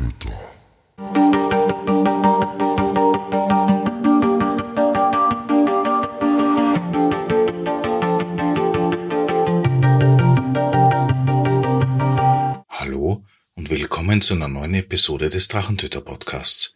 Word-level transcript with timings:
Drachentöter. 0.00 0.34
Hallo 12.68 13.24
und 13.54 13.70
willkommen 13.70 14.22
zu 14.22 14.34
einer 14.34 14.48
neuen 14.48 14.74
Episode 14.74 15.28
des 15.28 15.48
Drachentöter 15.48 16.00
Podcasts. 16.00 16.74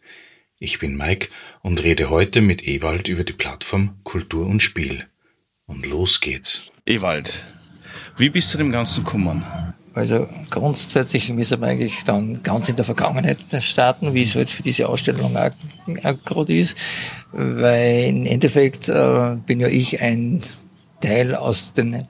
Ich 0.59 0.79
bin 0.79 0.95
Mike 0.95 1.29
und 1.61 1.83
rede 1.83 2.09
heute 2.09 2.41
mit 2.41 2.67
Ewald 2.67 3.07
über 3.07 3.23
die 3.23 3.33
Plattform 3.33 3.99
Kultur 4.03 4.45
und 4.45 4.61
Spiel. 4.61 5.07
Und 5.65 5.87
los 5.87 6.21
geht's. 6.21 6.63
Ewald, 6.85 7.45
wie 8.17 8.29
bist 8.29 8.53
du 8.53 8.59
dem 8.59 8.71
Ganzen 8.71 9.03
gekommen? 9.03 9.43
Also 9.95 10.27
grundsätzlich 10.49 11.31
müssen 11.31 11.61
wir 11.61 11.67
eigentlich 11.67 12.03
dann 12.03 12.43
ganz 12.43 12.67
in 12.67 12.75
der 12.75 12.83
Vergangenheit 12.83 13.39
starten, 13.61 14.13
wie 14.13 14.23
es 14.23 14.35
halt 14.35 14.49
für 14.49 14.61
diese 14.61 14.89
Ausstellung 14.89 15.37
auch, 15.37 15.51
gerade 16.25 16.53
ist, 16.53 16.77
weil 17.31 18.09
im 18.09 18.25
Endeffekt 18.25 18.89
äh, 18.89 19.37
bin 19.45 19.61
ja 19.61 19.69
ich 19.69 20.01
ein 20.01 20.41
Teil 20.99 21.33
aus 21.33 21.71
den 21.71 22.09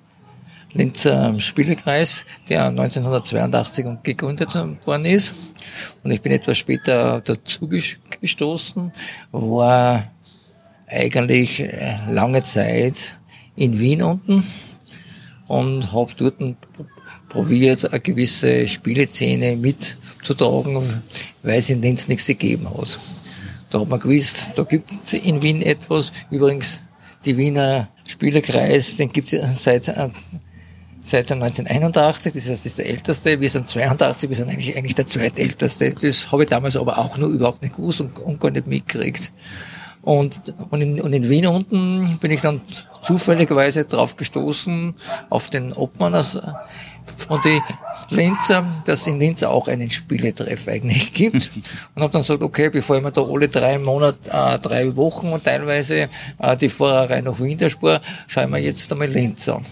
Linzer 0.74 1.40
Spielekreis, 1.40 2.26
der 2.50 2.66
1982 2.66 3.86
gegründet 4.02 4.56
worden 4.56 5.06
ist. 5.06 5.56
Und 6.04 6.10
ich 6.10 6.22
bin 6.22 6.32
etwas 6.32 6.58
später 6.58 7.22
dazu 7.22 7.70
gestoßen, 8.20 8.92
war 9.32 10.12
eigentlich 10.88 11.60
äh, 11.60 12.00
lange 12.10 12.42
Zeit 12.42 13.20
in 13.56 13.80
Wien 13.80 14.02
unten 14.02 14.44
und 15.48 15.94
habe 15.94 16.12
dort 16.18 16.42
probiert, 17.36 17.92
eine 17.92 18.00
gewisse 18.00 18.66
Spieleszene 18.66 19.58
mitzutragen, 19.58 20.82
weil 21.44 21.60
es 21.60 21.70
in 21.70 21.82
Linz 21.82 22.08
nichts 22.08 22.28
gegeben 22.28 22.70
hat. 22.70 22.98
Da 23.70 23.82
hat 23.82 23.90
man 23.90 24.00
gewusst, 24.00 24.54
da 24.56 24.64
gibt 24.64 24.90
es 25.04 25.14
in 25.14 25.42
Wien 25.42 25.62
etwas. 25.62 26.14
Übrigens, 26.32 26.80
die 27.26 27.36
Wiener 27.36 27.90
Spielekreis, 28.08 28.96
den 28.96 29.12
gibt 29.12 29.34
es 29.34 29.64
seit 29.64 29.92
seit 31.08 31.32
1981, 31.32 32.34
das 32.34 32.48
heißt, 32.50 32.66
das 32.66 32.66
ist 32.66 32.78
der 32.80 32.88
älteste, 32.88 33.40
wir 33.40 33.50
sind 33.50 33.68
82, 33.68 34.28
wir 34.28 34.36
sind 34.36 34.50
eigentlich, 34.50 34.76
eigentlich 34.76 34.96
der 34.96 35.06
zweitälteste. 35.06 35.92
Das 35.92 36.32
habe 36.32 36.44
ich 36.44 36.50
damals 36.50 36.78
aber 36.78 36.98
auch 36.98 37.18
nur 37.18 37.30
überhaupt 37.30 37.62
nicht 37.62 37.76
gewusst 37.76 38.02
und, 38.02 38.18
und 38.18 38.40
gar 38.40 38.50
nicht 38.50 38.66
mitgekriegt. 38.66 39.32
Und, 40.06 40.54
und, 40.70 40.82
in, 40.82 41.02
und 41.02 41.14
in 41.14 41.30
Wien 41.30 41.48
unten 41.48 42.18
bin 42.20 42.30
ich 42.30 42.42
dann 42.42 42.62
zufälligerweise 43.02 43.86
drauf 43.86 44.16
gestoßen, 44.16 44.94
auf 45.30 45.50
den 45.50 45.74
Obmann 45.74 46.14
also 46.14 46.42
von 47.28 47.42
die 47.44 47.62
Linzer, 48.10 48.66
dass 48.86 49.02
es 49.02 49.08
in 49.08 49.20
Linz 49.20 49.44
auch 49.44 49.68
einen 49.68 49.90
Spieletreff 49.90 50.68
eigentlich 50.68 51.14
gibt. 51.14 51.52
Und 51.96 52.02
habe 52.02 52.12
dann 52.12 52.22
gesagt, 52.22 52.42
okay, 52.42 52.70
bevor 52.70 52.98
ich 52.98 53.04
mir 53.04 53.12
da 53.12 53.22
alle 53.22 53.48
drei 53.48 53.78
Monate, 53.78 54.18
äh, 54.32 54.60
drei 54.60 54.96
Wochen 54.96 55.32
und 55.32 55.44
teilweise 55.44 56.10
äh, 56.40 56.58
die 56.58 56.70
Fahrerei 56.70 57.22
nach 57.22 57.40
Wien 57.40 57.70
spur, 57.70 58.02
schauen 58.28 58.52
wir 58.52 58.60
jetzt 58.60 58.92
einmal 58.92 59.08
Linz 59.08 59.48
an. 59.50 59.64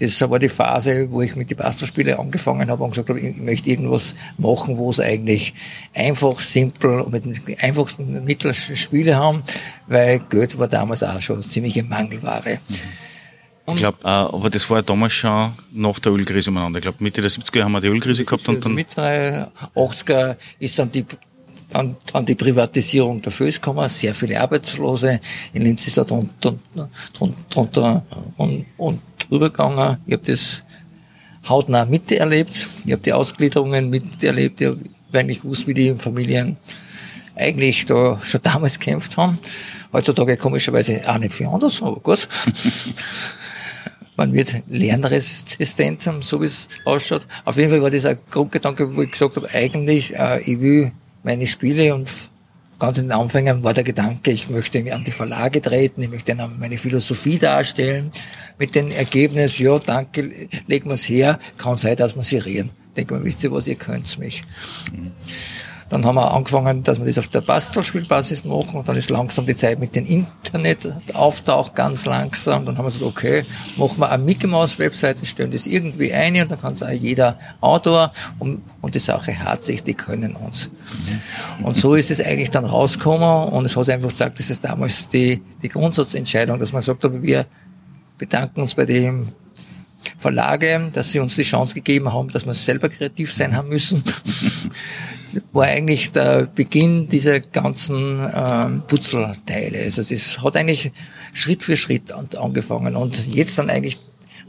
Das 0.00 0.20
war 0.22 0.38
die 0.38 0.48
Phase, 0.48 1.12
wo 1.12 1.20
ich 1.20 1.36
mit 1.36 1.50
den 1.50 1.58
Bastelspielen 1.58 2.18
angefangen 2.18 2.70
habe 2.70 2.82
und 2.82 2.90
gesagt 2.90 3.10
habe, 3.10 3.20
ich 3.20 3.36
möchte 3.36 3.68
irgendwas 3.68 4.14
machen, 4.38 4.78
wo 4.78 4.88
es 4.88 4.98
eigentlich 4.98 5.52
einfach, 5.94 6.40
simpel 6.40 7.02
und 7.02 7.12
mit 7.12 7.26
den 7.26 7.58
einfachsten 7.60 8.24
Mitteln 8.24 8.54
Spiele 8.54 9.16
haben, 9.16 9.42
weil 9.88 10.20
Geld 10.30 10.58
war 10.58 10.68
damals 10.68 11.02
auch 11.02 11.20
schon 11.20 11.42
ziemliche 11.42 11.82
Mangelware. 11.82 12.58
Ich 13.66 13.76
glaube, 13.76 13.98
äh, 14.02 14.08
aber 14.08 14.48
das 14.48 14.68
war 14.70 14.82
damals 14.82 15.12
schon 15.12 15.52
nach 15.72 15.98
der 15.98 16.12
Ölkrise 16.12 16.50
umeinander. 16.50 16.78
Ich 16.78 16.82
glaube, 16.82 16.98
Mitte 17.00 17.20
der 17.20 17.30
70er 17.30 17.62
haben 17.62 17.72
wir 17.72 17.80
die 17.80 17.88
Ölkrise 17.88 18.24
gehabt 18.24 18.48
und 18.48 18.64
dann... 18.64 18.74
Mitte 18.74 18.96
der 18.96 19.52
80er 19.76 20.36
ist 20.58 20.78
dann 20.78 20.90
die 20.90 21.04
an, 21.72 21.96
an 22.12 22.24
die 22.24 22.34
Privatisierung 22.34 23.22
der 23.22 23.32
Föß 23.32 23.60
gekommen, 23.60 23.88
sehr 23.88 24.14
viele 24.14 24.40
Arbeitslose. 24.40 25.20
In 25.52 25.62
Linz 25.62 25.86
ist 25.86 25.98
da 25.98 26.04
drunter, 26.04 26.58
drunter 27.48 28.04
und, 28.36 28.66
und 28.76 29.00
drüber 29.30 29.50
gegangen. 29.50 29.98
Ich 30.06 30.12
habe 30.12 30.24
das 30.24 30.62
hautnah 31.48 31.84
miterlebt. 31.86 32.66
Ich 32.84 32.92
habe 32.92 33.02
die 33.02 33.12
Ausgliederungen 33.12 33.88
miterlebt. 33.88 34.60
Ich 34.60 34.68
habe 34.68 34.80
eigentlich 35.12 35.42
gewusst, 35.42 35.66
wie 35.66 35.74
die 35.74 35.94
Familien 35.94 36.56
eigentlich 37.36 37.86
da 37.86 38.18
schon 38.22 38.42
damals 38.42 38.78
gekämpft 38.78 39.16
haben. 39.16 39.38
Heutzutage 39.92 40.36
komischerweise 40.36 41.00
auch 41.06 41.18
nicht 41.18 41.32
viel 41.32 41.46
anders, 41.46 41.82
aber 41.82 42.00
gut. 42.00 42.28
Man 44.16 44.34
wird 44.34 44.62
lernresistent, 44.68 46.02
so 46.02 46.42
wie 46.42 46.46
es 46.46 46.68
ausschaut. 46.84 47.26
Auf 47.46 47.56
jeden 47.56 47.70
Fall 47.70 47.80
war 47.80 47.90
das 47.90 48.04
ein 48.04 48.18
Grundgedanke, 48.30 48.94
wo 48.94 49.00
ich 49.00 49.12
gesagt 49.12 49.36
habe, 49.36 49.48
eigentlich, 49.50 50.14
äh, 50.14 50.40
ich 50.42 50.60
will 50.60 50.92
meine 51.22 51.46
Spiele 51.46 51.94
und 51.94 52.10
ganz 52.80 52.98
in 52.98 53.04
den 53.04 53.12
Anfängen 53.12 53.62
war 53.62 53.74
der 53.74 53.84
Gedanke, 53.84 54.32
ich 54.32 54.50
möchte 54.50 54.92
an 54.92 55.04
die 55.04 55.12
Verlage 55.12 55.60
treten, 55.60 56.02
ich 56.02 56.10
möchte 56.10 56.34
meine 56.34 56.78
Philosophie 56.78 57.38
darstellen, 57.38 58.10
mit 58.58 58.74
dem 58.74 58.90
Ergebnis, 58.90 59.58
ja, 59.58 59.78
danke, 59.78 60.48
legen 60.66 60.88
wir 60.88 60.94
es 60.94 61.08
her, 61.08 61.38
kann 61.58 61.76
sein, 61.76 61.96
dass 61.96 62.16
wir 62.16 62.24
sie 62.24 62.38
reden. 62.38 62.70
Denke 62.96 63.14
mal, 63.14 63.24
wisst 63.24 63.44
ihr 63.44 63.52
was, 63.52 63.68
ihr 63.68 63.76
könnt's 63.76 64.18
mich. 64.18 64.42
Mhm. 64.92 65.12
Dann 65.90 66.04
haben 66.06 66.14
wir 66.14 66.30
angefangen, 66.32 66.84
dass 66.84 67.00
wir 67.00 67.06
das 67.06 67.18
auf 67.18 67.26
der 67.28 67.40
Bastelspielbasis 67.40 68.44
machen 68.44 68.78
und 68.78 68.88
dann 68.88 68.96
ist 68.96 69.10
langsam 69.10 69.44
die 69.44 69.56
Zeit 69.56 69.80
mit 69.80 69.96
dem 69.96 70.06
Internet 70.06 70.94
auftaucht, 71.14 71.74
ganz 71.74 72.06
langsam. 72.06 72.64
Dann 72.64 72.78
haben 72.78 72.84
wir 72.84 72.92
gesagt, 72.92 73.04
okay, 73.04 73.44
machen 73.76 73.98
wir 73.98 74.08
eine 74.08 74.22
Mickey 74.22 74.46
Mouse 74.46 74.78
Webseite, 74.78 75.26
stellen 75.26 75.50
das 75.50 75.66
irgendwie 75.66 76.12
ein 76.12 76.40
und 76.40 76.48
dann 76.48 76.60
kann 76.60 76.74
es 76.74 76.82
auch 76.84 76.90
jeder 76.90 77.40
Autor 77.60 78.12
und, 78.38 78.62
und 78.80 78.94
die 78.94 79.00
Sache 79.00 79.36
hat 79.36 79.64
sich, 79.64 79.82
die 79.82 79.94
können 79.94 80.36
uns. 80.36 80.70
Und 81.64 81.76
so 81.76 81.96
ist 81.96 82.12
es 82.12 82.20
eigentlich 82.20 82.50
dann 82.50 82.64
rausgekommen 82.64 83.48
und 83.48 83.64
es 83.64 83.76
hat 83.76 83.90
einfach 83.90 84.10
gesagt, 84.10 84.38
das 84.38 84.48
ist 84.48 84.62
damals 84.62 85.08
die, 85.08 85.42
die 85.60 85.68
Grundsatzentscheidung, 85.68 86.60
dass 86.60 86.72
man 86.72 86.82
sagt, 86.82 87.02
wir 87.22 87.46
bedanken 88.16 88.62
uns 88.62 88.76
bei 88.76 88.86
dem 88.86 89.26
Verlage, 90.18 90.88
dass 90.92 91.10
sie 91.10 91.18
uns 91.18 91.34
die 91.34 91.42
Chance 91.42 91.74
gegeben 91.74 92.12
haben, 92.12 92.28
dass 92.28 92.46
wir 92.46 92.54
selber 92.54 92.88
kreativ 92.88 93.32
sein 93.32 93.56
haben 93.56 93.70
müssen. 93.70 94.04
war 95.52 95.64
eigentlich 95.64 96.12
der 96.12 96.46
Beginn 96.46 97.08
dieser 97.08 97.40
ganzen 97.40 98.28
ähm, 98.34 98.84
Putzelteile. 98.86 99.80
Also 99.82 100.02
das 100.02 100.42
hat 100.42 100.56
eigentlich 100.56 100.92
Schritt 101.34 101.62
für 101.62 101.76
Schritt 101.76 102.12
angefangen 102.12 102.96
und 102.96 103.26
jetzt 103.34 103.58
dann 103.58 103.70
eigentlich 103.70 103.98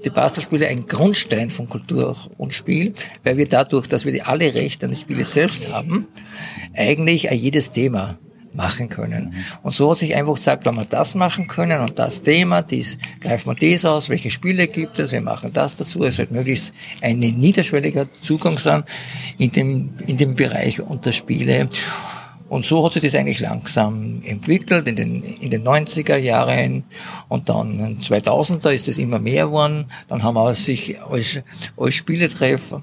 die 0.03 0.09
Bastelspiele 0.09 0.67
ein 0.67 0.87
Grundstein 0.87 1.49
von 1.49 1.69
Kultur 1.69 2.15
und 2.37 2.53
Spiel, 2.53 2.93
weil 3.23 3.37
wir 3.37 3.47
dadurch, 3.47 3.87
dass 3.87 4.05
wir 4.05 4.27
alle 4.27 4.53
Rechte 4.55 4.85
an 4.87 4.91
die 4.91 4.97
Spiele 4.97 5.25
selbst 5.25 5.71
haben, 5.71 6.07
eigentlich 6.73 7.29
jedes 7.31 7.71
Thema 7.71 8.17
machen 8.53 8.89
können. 8.89 9.33
Und 9.63 9.75
so 9.75 9.91
hat 9.91 9.99
sich 9.99 10.15
einfach 10.15 10.35
gesagt, 10.35 10.65
wenn 10.65 10.75
wir 10.75 10.85
das 10.85 11.15
machen 11.15 11.47
können 11.47 11.81
und 11.81 11.97
das 11.97 12.21
Thema, 12.21 12.61
dies, 12.61 12.97
greifen 13.19 13.55
wir 13.55 13.71
das 13.73 13.85
aus, 13.85 14.09
welche 14.09 14.29
Spiele 14.29 14.67
gibt 14.67 14.99
es, 14.99 15.11
wir 15.11 15.21
machen 15.21 15.51
das 15.53 15.75
dazu. 15.75 16.03
Es 16.03 16.17
wird 16.17 16.31
möglichst 16.31 16.73
ein 17.01 17.19
niederschwelliger 17.19 18.07
Zugang 18.21 18.57
sein 18.57 18.83
in 19.37 19.51
dem, 19.51 19.93
in 20.05 20.17
dem 20.17 20.35
Bereich 20.35 20.81
unter 20.81 21.11
Spiele. 21.11 21.69
Und 22.51 22.65
so 22.65 22.83
hat 22.83 22.91
sich 22.91 23.01
das 23.01 23.15
eigentlich 23.15 23.39
langsam 23.39 24.21
entwickelt 24.25 24.85
in 24.85 24.97
den, 24.97 25.23
in 25.23 25.51
den 25.51 25.63
90er 25.63 26.17
Jahren 26.17 26.83
und 27.29 27.47
dann 27.47 27.99
2000er 28.01 28.71
ist 28.71 28.89
es 28.89 28.97
immer 28.97 29.19
mehr 29.19 29.45
geworden. 29.45 29.85
Dann 30.09 30.21
haben 30.21 30.33
wir 30.33 30.53
sich 30.53 31.01
als, 31.01 31.39
als 31.77 31.95
Spieletreff 31.95 32.75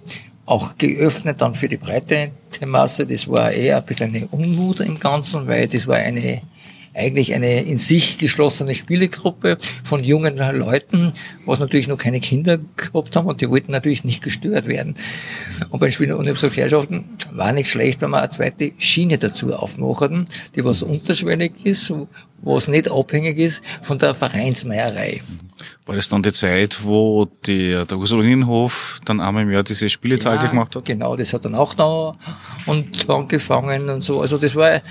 auch 0.48 0.78
geöffnet 0.78 1.40
dann 1.40 1.54
für 1.54 1.68
die 1.68 1.76
breite 1.76 2.32
Masse. 2.64 3.06
Das 3.06 3.28
war 3.28 3.50
eher 3.50 3.76
ein 3.76 3.84
bisschen 3.84 4.14
eine 4.14 4.26
Unmut 4.28 4.80
im 4.80 4.98
Ganzen, 4.98 5.46
weil 5.46 5.68
das 5.68 5.86
war 5.86 5.96
eine 5.96 6.40
eigentlich 6.94 7.32
eine 7.32 7.62
in 7.62 7.76
sich 7.76 8.18
geschlossene 8.18 8.74
Spielegruppe 8.74 9.58
von 9.84 10.02
jungen 10.02 10.36
Leuten, 10.36 11.12
was 11.46 11.60
natürlich 11.60 11.86
noch 11.86 11.98
keine 11.98 12.18
Kinder 12.18 12.58
gehabt 12.76 13.14
haben 13.14 13.28
und 13.28 13.40
die 13.40 13.48
wollten 13.48 13.70
natürlich 13.70 14.02
nicht 14.02 14.22
gestört 14.22 14.66
werden. 14.66 14.94
Und 15.70 15.78
beim 15.78 15.90
Spielen 15.90 16.14
und 16.14 16.26
Herrschaften 16.26 17.04
war 17.32 17.52
nicht 17.52 17.68
schlecht, 17.68 18.00
wenn 18.00 18.10
wir 18.10 18.18
eine 18.18 18.30
zweite 18.30 18.72
Schiene 18.78 19.18
dazu 19.18 19.54
aufmachen, 19.54 20.24
die 20.56 20.64
was 20.64 20.82
unterschwellig 20.82 21.52
ist, 21.64 21.92
was 22.42 22.66
nicht 22.66 22.90
abhängig 22.90 23.38
ist 23.38 23.62
von 23.82 23.98
der 23.98 24.14
Vereinsmeierei. 24.14 25.20
War 25.88 25.96
das 25.96 26.10
dann 26.10 26.22
die 26.22 26.34
Zeit, 26.34 26.84
wo 26.84 27.26
die, 27.46 27.70
der 27.70 27.96
Ursulinenhof 27.96 29.00
dann 29.06 29.22
einmal 29.22 29.44
im 29.44 29.50
Jahr 29.50 29.62
diese 29.62 29.88
Spieletage 29.88 30.44
ja, 30.44 30.50
gemacht 30.50 30.76
hat? 30.76 30.84
Genau, 30.84 31.16
das 31.16 31.32
hat 31.32 31.46
dann 31.46 31.54
auch 31.54 31.72
da 31.72 32.14
und 32.66 33.08
angefangen 33.08 33.88
und 33.88 34.02
so. 34.02 34.20
Also 34.20 34.36
das 34.36 34.54
war, 34.54 34.82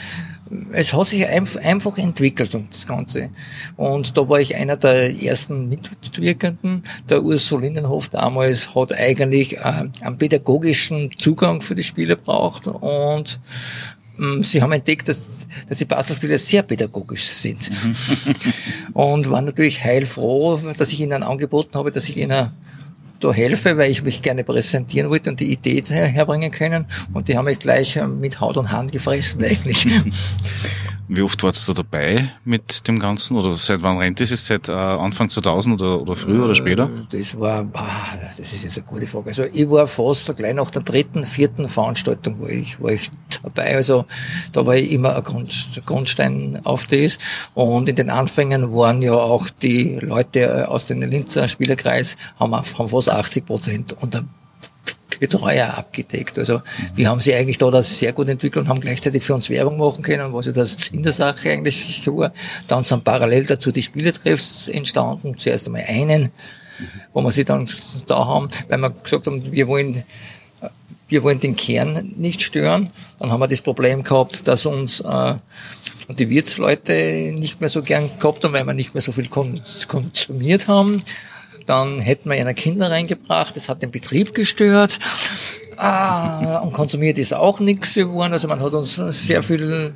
es 0.71 0.95
hat 0.95 1.05
sich 1.05 1.27
einfach 1.27 1.99
entwickelt 1.99 2.55
und 2.55 2.73
das 2.73 2.87
Ganze. 2.87 3.29
Und 3.75 4.17
da 4.17 4.27
war 4.27 4.39
ich 4.39 4.55
einer 4.55 4.75
der 4.75 5.15
ersten 5.21 5.69
Mitwirkenden. 5.69 6.81
Der 7.07 7.21
Ursulinenhof 7.21 8.09
damals 8.09 8.73
hat 8.73 8.91
eigentlich 8.91 9.57
äh, 9.57 9.89
einen 10.01 10.17
pädagogischen 10.17 11.11
Zugang 11.19 11.61
für 11.61 11.75
die 11.75 11.83
Spieler 11.83 12.15
braucht 12.15 12.65
und 12.65 13.39
sie 14.41 14.61
haben 14.61 14.71
entdeckt, 14.71 15.07
dass, 15.09 15.47
dass 15.67 15.77
die 15.77 15.85
Bastelspiele 15.85 16.37
sehr 16.37 16.63
pädagogisch 16.63 17.23
sind. 17.23 17.69
und 18.93 19.29
waren 19.29 19.45
natürlich 19.45 19.83
heilfroh, 19.83 20.57
dass 20.77 20.91
ich 20.91 21.01
ihnen 21.01 21.23
angeboten 21.23 21.75
habe, 21.75 21.91
dass 21.91 22.09
ich 22.09 22.17
ihnen 22.17 22.49
da 23.19 23.33
helfe, 23.33 23.77
weil 23.77 23.91
ich 23.91 24.03
mich 24.03 24.21
gerne 24.21 24.43
präsentieren 24.43 25.09
wollte 25.09 25.29
und 25.29 25.39
die 25.39 25.51
Idee 25.51 25.81
herbringen 25.87 26.51
können. 26.51 26.85
Und 27.13 27.27
die 27.27 27.37
haben 27.37 27.45
mich 27.45 27.59
gleich 27.59 27.99
mit 28.19 28.39
Haut 28.39 28.57
und 28.57 28.71
Hand 28.71 28.91
gefressen 28.91 29.43
eigentlich. 29.43 29.87
Wie 31.09 31.21
oft 31.21 31.41
warst 31.43 31.67
du 31.67 31.73
da 31.73 31.83
dabei 31.83 32.29
mit 32.43 32.85
dem 32.87 32.99
Ganzen? 32.99 33.37
Oder 33.37 33.53
seit 33.53 33.81
wann 33.81 33.97
rennt 33.97 34.19
das? 34.19 34.31
Ist 34.31 34.47
seit 34.47 34.67
äh, 34.67 34.73
Anfang 34.73 35.29
2000 35.29 35.81
oder, 35.81 36.01
oder 36.01 36.15
früher 36.15 36.43
oder 36.43 36.55
später? 36.55 36.89
Das 37.11 37.39
war, 37.39 37.65
das 38.37 38.51
ist 38.51 38.63
jetzt 38.63 38.77
eine 38.77 38.85
gute 38.85 39.07
Frage. 39.07 39.27
Also 39.27 39.45
ich 39.45 39.69
war 39.69 39.87
fast 39.87 40.35
gleich 40.35 40.53
nach 40.53 40.69
der 40.69 40.81
dritten, 40.81 41.23
vierten 41.23 41.69
Veranstaltung 41.69 42.41
war 42.41 42.49
ich, 42.49 42.81
war 42.81 42.91
ich 42.91 43.09
dabei. 43.41 43.75
Also 43.75 44.05
da 44.51 44.65
war 44.65 44.75
ich 44.75 44.91
immer 44.91 45.15
ein 45.15 45.23
Grund, 45.23 45.81
Grundstein 45.85 46.59
auf 46.65 46.85
das. 46.87 47.19
Und 47.53 47.87
in 47.87 47.95
den 47.95 48.09
Anfängen 48.09 48.73
waren 48.73 49.01
ja 49.01 49.13
auch 49.13 49.49
die 49.49 49.99
Leute 50.01 50.67
aus 50.67 50.87
dem 50.87 51.01
Linzer 51.01 51.47
Spielerkreis, 51.47 52.17
haben, 52.37 52.53
haben 52.53 52.89
fast 52.89 53.09
80 53.09 53.45
Prozent 53.45 53.95
unter 54.01 54.23
Betreuer 55.19 55.77
abgedeckt. 55.77 56.37
Also 56.39 56.61
wir 56.95 57.09
haben 57.09 57.19
sie 57.19 57.33
eigentlich 57.33 57.57
da 57.57 57.69
das 57.71 57.99
sehr 57.99 58.13
gut 58.13 58.29
entwickelt 58.29 58.65
und 58.65 58.69
haben 58.69 58.81
gleichzeitig 58.81 59.23
für 59.23 59.33
uns 59.33 59.49
Werbung 59.49 59.77
machen 59.77 60.03
können, 60.03 60.33
was 60.33 60.45
ja 60.45 60.51
das 60.51 60.87
in 60.87 61.03
der 61.03 61.13
Sache 61.13 61.51
eigentlich 61.51 62.05
war. 62.07 62.31
Dann 62.67 62.83
sind 62.83 63.03
parallel 63.03 63.45
dazu 63.45 63.71
die 63.71 63.83
Spieletreffs 63.83 64.67
entstanden. 64.67 65.37
Zuerst 65.37 65.67
einmal 65.67 65.85
einen, 65.87 66.31
wo 67.13 67.21
wir 67.21 67.31
sie 67.31 67.45
dann 67.45 67.67
da 68.07 68.25
haben, 68.25 68.49
weil 68.69 68.79
wir 68.79 68.89
gesagt 68.89 69.27
haben, 69.27 69.51
wir 69.51 69.67
wollen 69.67 70.03
wir 71.09 71.23
wollen 71.23 71.39
den 71.39 71.55
Kern 71.55 72.13
nicht 72.17 72.41
stören. 72.41 72.89
Dann 73.19 73.31
haben 73.31 73.39
wir 73.39 73.47
das 73.47 73.61
Problem 73.61 74.03
gehabt, 74.03 74.47
dass 74.47 74.65
uns 74.65 74.99
äh, 74.99 75.35
die 76.09 76.29
Wirtsleute 76.29 77.33
nicht 77.37 77.59
mehr 77.59 77.69
so 77.69 77.81
gern 77.81 78.09
gehabt 78.19 78.43
haben, 78.43 78.53
weil 78.53 78.65
wir 78.65 78.73
nicht 78.73 78.93
mehr 78.93 79.01
so 79.01 79.11
viel 79.11 79.29
konsumiert 79.29 80.67
haben. 80.67 81.01
Dann 81.67 81.99
hätten 81.99 82.29
wir 82.29 82.37
einer 82.37 82.53
Kinder 82.53 82.89
reingebracht, 82.89 83.55
das 83.55 83.69
hat 83.69 83.83
den 83.83 83.91
Betrieb 83.91 84.33
gestört. 84.33 84.97
Ah, 85.75 86.59
und 86.59 86.73
konsumiert 86.73 87.19
ist 87.19 87.33
auch 87.33 87.59
nichts 87.59 87.93
geworden. 87.93 88.33
Also 88.33 88.47
man 88.47 88.59
hat 88.59 88.73
uns 88.73 88.95
sehr 88.95 89.43
viel 89.43 89.95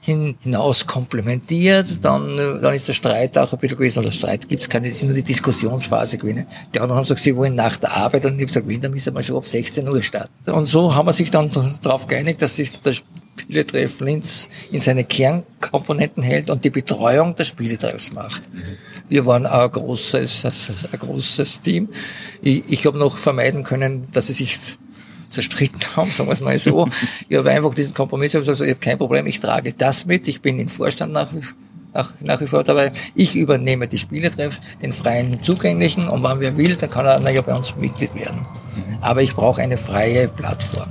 hin, 0.00 0.36
hinaus 0.40 0.86
komplementiert. 0.86 2.02
Dann, 2.04 2.36
dann 2.36 2.74
ist 2.74 2.88
der 2.88 2.94
Streit 2.94 3.36
auch 3.36 3.52
ein 3.52 3.58
bisschen 3.58 3.76
gewesen. 3.76 3.98
Also 3.98 4.10
Streit 4.10 4.48
gibt's 4.48 4.68
keine, 4.68 4.88
das 4.88 4.98
ist 4.98 5.04
nur 5.04 5.14
die 5.14 5.22
Diskussionsphase 5.22 6.16
gewesen. 6.16 6.46
Die 6.74 6.80
anderen 6.80 6.96
haben 6.96 7.04
gesagt, 7.04 7.20
sie 7.20 7.36
wollen 7.36 7.54
nach 7.54 7.76
der 7.76 7.94
Arbeit 7.96 8.24
und 8.24 8.34
ich 8.36 8.42
habe 8.42 8.46
gesagt, 8.46 8.68
wenn, 8.68 8.80
dann 8.80 8.92
müssen 8.92 9.14
wir 9.14 9.22
schon 9.22 9.36
ab 9.36 9.46
16 9.46 9.86
Uhr 9.88 10.02
starten. 10.02 10.50
Und 10.50 10.66
so 10.66 10.94
haben 10.94 11.06
wir 11.06 11.12
sich 11.12 11.30
dann 11.30 11.50
darauf 11.82 12.06
geeinigt, 12.06 12.40
dass 12.40 12.56
sich 12.56 12.80
der 12.80 12.94
Spieletreff 12.94 14.00
Linz 14.00 14.48
in 14.70 14.80
seine 14.80 15.04
Kernkomponenten 15.04 16.22
hält 16.22 16.50
und 16.50 16.64
die 16.64 16.70
Betreuung 16.70 17.34
des 17.36 17.48
Spieletreffs 17.48 18.12
macht. 18.12 18.48
Wir 19.10 19.26
waren 19.26 19.44
ein 19.44 19.70
großes, 19.70 20.44
ein 20.90 20.98
großes 20.98 21.60
Team. 21.60 21.88
Ich, 22.40 22.62
ich 22.68 22.86
habe 22.86 22.96
noch 22.96 23.18
vermeiden 23.18 23.64
können, 23.64 24.08
dass 24.12 24.28
sie 24.28 24.32
sich 24.32 24.56
zerstritten 25.28 25.80
haben, 25.96 26.10
sagen 26.10 26.28
wir 26.28 26.32
es 26.32 26.40
mal 26.40 26.58
so. 26.58 26.88
ich 27.28 27.36
habe 27.36 27.50
einfach 27.50 27.74
diesen 27.74 27.92
Kompromiss, 27.92 28.32
ich 28.32 28.36
habe 28.36 28.46
gesagt, 28.46 28.60
ich 28.60 28.74
habe 28.74 28.80
kein 28.80 28.98
Problem, 28.98 29.26
ich 29.26 29.40
trage 29.40 29.72
das 29.72 30.06
mit, 30.06 30.28
ich 30.28 30.40
bin 30.40 30.60
im 30.60 30.68
Vorstand 30.68 31.12
nach 31.12 31.34
wie, 31.34 31.40
nach, 31.92 32.12
nach 32.20 32.40
wie 32.40 32.46
vor 32.46 32.62
dabei. 32.62 32.92
Ich 33.16 33.34
übernehme 33.34 33.88
die 33.88 33.98
Spieletreffs, 33.98 34.60
den 34.80 34.92
freien 34.92 35.42
zugänglichen 35.42 36.08
und 36.08 36.22
wann 36.22 36.38
wer 36.38 36.56
will, 36.56 36.76
dann 36.76 36.90
kann 36.90 37.04
er 37.04 37.18
naja, 37.18 37.42
bei 37.42 37.54
uns 37.54 37.74
Mitglied 37.76 38.14
werden. 38.14 38.46
Aber 39.00 39.22
ich 39.22 39.34
brauche 39.34 39.60
eine 39.60 39.76
freie 39.76 40.28
Plattform. 40.28 40.88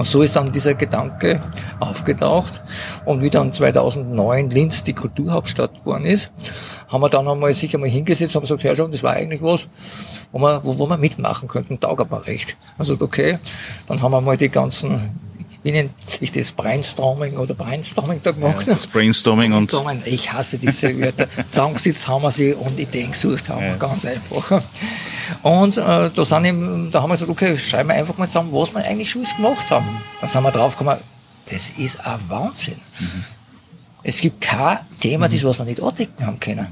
Und 0.00 0.06
so 0.06 0.22
ist 0.22 0.34
dann 0.34 0.50
dieser 0.50 0.72
Gedanke 0.72 1.42
aufgetaucht. 1.78 2.62
Und 3.04 3.20
wie 3.20 3.28
dann 3.28 3.52
2009 3.52 4.48
Linz 4.48 4.82
die 4.82 4.94
Kulturhauptstadt 4.94 5.80
geworden 5.80 6.06
ist, 6.06 6.30
haben 6.88 7.02
wir 7.02 7.10
dann 7.10 7.28
einmal 7.28 7.52
sich 7.52 7.74
einmal 7.74 7.90
hingesetzt 7.90 8.34
und 8.34 8.36
haben 8.36 8.48
gesagt, 8.48 8.62
ja 8.62 8.74
schon, 8.74 8.92
das 8.92 9.02
war 9.02 9.12
eigentlich 9.12 9.42
was, 9.42 9.68
wo 10.32 10.38
wir, 10.38 10.64
wo, 10.64 10.78
wo 10.78 10.86
wir 10.86 10.96
mitmachen 10.96 11.48
könnten, 11.48 11.78
taugt 11.80 12.00
aber 12.00 12.26
recht. 12.26 12.56
Also 12.78 12.96
okay, 12.98 13.38
dann 13.88 14.00
haben 14.00 14.12
wir 14.12 14.22
mal 14.22 14.38
die 14.38 14.48
ganzen 14.48 15.20
wie 15.62 15.72
nennt 15.72 15.92
sich 16.08 16.32
das 16.32 16.52
Brainstorming 16.52 17.36
oder 17.36 17.54
Brainstorming 17.54 18.20
da 18.22 18.30
gemacht? 18.32 18.66
Ja, 18.66 18.74
das 18.74 18.86
Brainstorming 18.86 19.52
und. 19.52 19.72
Ich 20.06 20.32
hasse 20.32 20.58
diese 20.58 20.98
Wörter. 20.98 21.26
Zusammengesetzt 21.50 22.08
haben 22.08 22.22
wir 22.22 22.30
sie 22.30 22.54
und 22.54 22.78
Ideen 22.80 23.12
gesucht 23.12 23.48
haben 23.48 23.62
ja. 23.62 23.76
ganz 23.76 24.06
einfach. 24.06 24.62
Und 25.42 25.76
äh, 25.76 26.10
da, 26.10 26.24
sind 26.24 26.44
eben, 26.46 26.90
da 26.90 27.02
haben 27.02 27.10
wir 27.10 27.14
gesagt, 27.14 27.30
okay, 27.30 27.56
schreiben 27.58 27.90
wir 27.90 27.96
einfach 27.96 28.16
mal 28.16 28.26
zusammen, 28.26 28.52
was 28.52 28.74
wir 28.74 28.84
eigentlich 28.84 29.10
schon 29.10 29.24
gemacht 29.24 29.70
haben. 29.70 30.00
Dann 30.20 30.30
sind 30.30 30.42
wir 30.42 30.50
draufgekommen, 30.50 30.98
das 31.50 31.70
ist 31.70 32.06
ein 32.06 32.18
Wahnsinn. 32.28 32.80
Mhm. 32.98 33.24
Es 34.02 34.20
gibt 34.20 34.40
kein 34.40 34.78
Thema, 34.98 35.28
mhm. 35.28 35.32
das 35.32 35.44
was 35.44 35.58
wir 35.58 35.66
nicht 35.66 35.82
andecken 35.82 36.26
haben 36.26 36.40
können. 36.40 36.68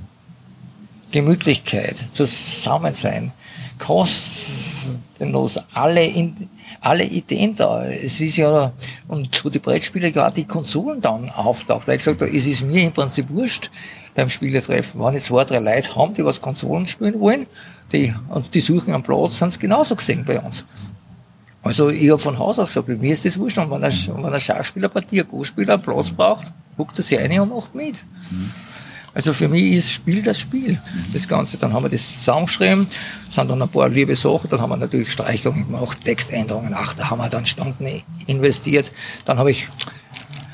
Gemütlichkeit, 1.10 2.02
Zusammensein, 2.12 3.32
kostenlos, 3.78 5.58
alle 5.72 6.04
in, 6.04 6.48
alle 6.80 7.04
Ideen 7.04 7.54
da. 7.54 7.84
Es 7.84 8.20
ist 8.20 8.36
ja, 8.36 8.72
und 9.08 9.34
zu 9.34 9.50
die 9.50 9.58
Brettspiele 9.58 10.10
ja 10.10 10.30
die 10.30 10.44
Konsolen 10.44 11.00
dann 11.00 11.30
auftaucht, 11.30 11.86
weil 11.86 11.96
ich 11.96 12.04
gesagt 12.04 12.20
habe, 12.20 12.36
es 12.36 12.46
ist 12.46 12.62
mir 12.62 12.82
im 12.82 12.92
Prinzip 12.92 13.30
wurscht 13.30 13.70
beim 14.14 14.28
Spieletreffen. 14.28 15.00
Wenn 15.00 15.14
ich 15.14 15.24
zwei, 15.24 15.44
drei 15.44 15.58
Leute 15.58 15.94
haben, 15.94 16.14
die 16.14 16.24
was 16.24 16.40
Konsolen 16.40 16.86
spielen 16.86 17.18
wollen, 17.20 17.46
die, 17.92 18.14
und 18.28 18.54
die 18.54 18.60
suchen 18.60 18.94
am 18.94 19.02
Platz, 19.02 19.38
sind 19.38 19.48
es 19.48 19.58
genauso 19.58 19.96
gesehen 19.96 20.24
bei 20.24 20.40
uns. 20.40 20.64
Also 21.62 21.88
ich 21.88 22.10
habe 22.10 22.18
von 22.18 22.38
Haus 22.38 22.58
aus 22.58 22.68
gesagt, 22.68 22.88
mir 22.88 23.12
ist 23.12 23.24
das 23.24 23.38
wurscht, 23.38 23.58
und 23.58 23.70
wenn 23.70 23.82
ein, 23.82 23.92
wenn 23.92 24.32
ein 24.32 24.40
Schachspieler 24.40 24.88
bei 24.88 25.00
dir, 25.00 25.24
Go-Spieler 25.24 25.74
einen 25.74 25.82
Platz 25.82 26.10
braucht, 26.10 26.52
guckt 26.76 26.98
er 26.98 27.02
sich 27.02 27.18
eine 27.18 27.42
und 27.42 27.50
macht 27.50 27.74
mit. 27.74 27.96
Mhm. 28.30 28.50
Also 29.14 29.32
für 29.32 29.48
mich 29.48 29.72
ist 29.72 29.90
Spiel 29.90 30.22
das 30.22 30.38
Spiel, 30.38 30.80
das 31.12 31.26
Ganze. 31.26 31.56
Dann 31.56 31.72
haben 31.72 31.84
wir 31.84 31.88
das 31.88 32.18
zusammengeschrieben, 32.18 32.86
sind 33.30 33.50
dann 33.50 33.62
ein 33.62 33.68
paar 33.68 33.88
liebe 33.88 34.14
Sachen, 34.14 34.48
dann 34.50 34.60
haben 34.60 34.70
wir 34.70 34.76
natürlich 34.76 35.12
Streichungen 35.12 35.66
gemacht, 35.66 36.04
Textänderungen, 36.04 36.74
ach, 36.74 36.94
da 36.94 37.10
haben 37.10 37.18
wir 37.18 37.28
dann 37.28 37.46
Stunden 37.46 37.86
investiert. 38.26 38.92
Dann 39.24 39.38
habe 39.38 39.50
ich 39.50 39.68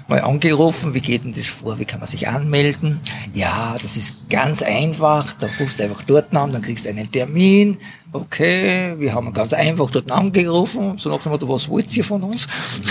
mal 0.08 0.20
angerufen, 0.20 0.94
wie 0.94 1.00
geht 1.00 1.24
denn 1.24 1.32
das 1.32 1.46
vor, 1.46 1.78
wie 1.78 1.84
kann 1.84 2.00
man 2.00 2.06
sich 2.06 2.28
anmelden? 2.28 3.00
Ja, 3.32 3.76
das 3.80 3.96
ist 3.96 4.16
ganz 4.28 4.62
einfach, 4.62 5.32
da 5.32 5.48
rufst 5.58 5.78
du 5.78 5.84
einfach 5.84 6.02
dort 6.02 6.34
an, 6.36 6.52
dann 6.52 6.62
kriegst 6.62 6.84
du 6.84 6.90
einen 6.90 7.10
Termin. 7.10 7.78
Okay, 8.12 8.94
wir 8.98 9.14
haben 9.14 9.32
ganz 9.32 9.52
einfach 9.52 9.90
dort 9.90 10.10
angerufen, 10.10 10.98
so 10.98 11.10
nach 11.10 11.22
dem 11.22 11.32
Motto, 11.32 11.48
was 11.48 11.68
wollt 11.68 11.96
ihr 11.96 12.04
von 12.04 12.22
uns? 12.22 12.46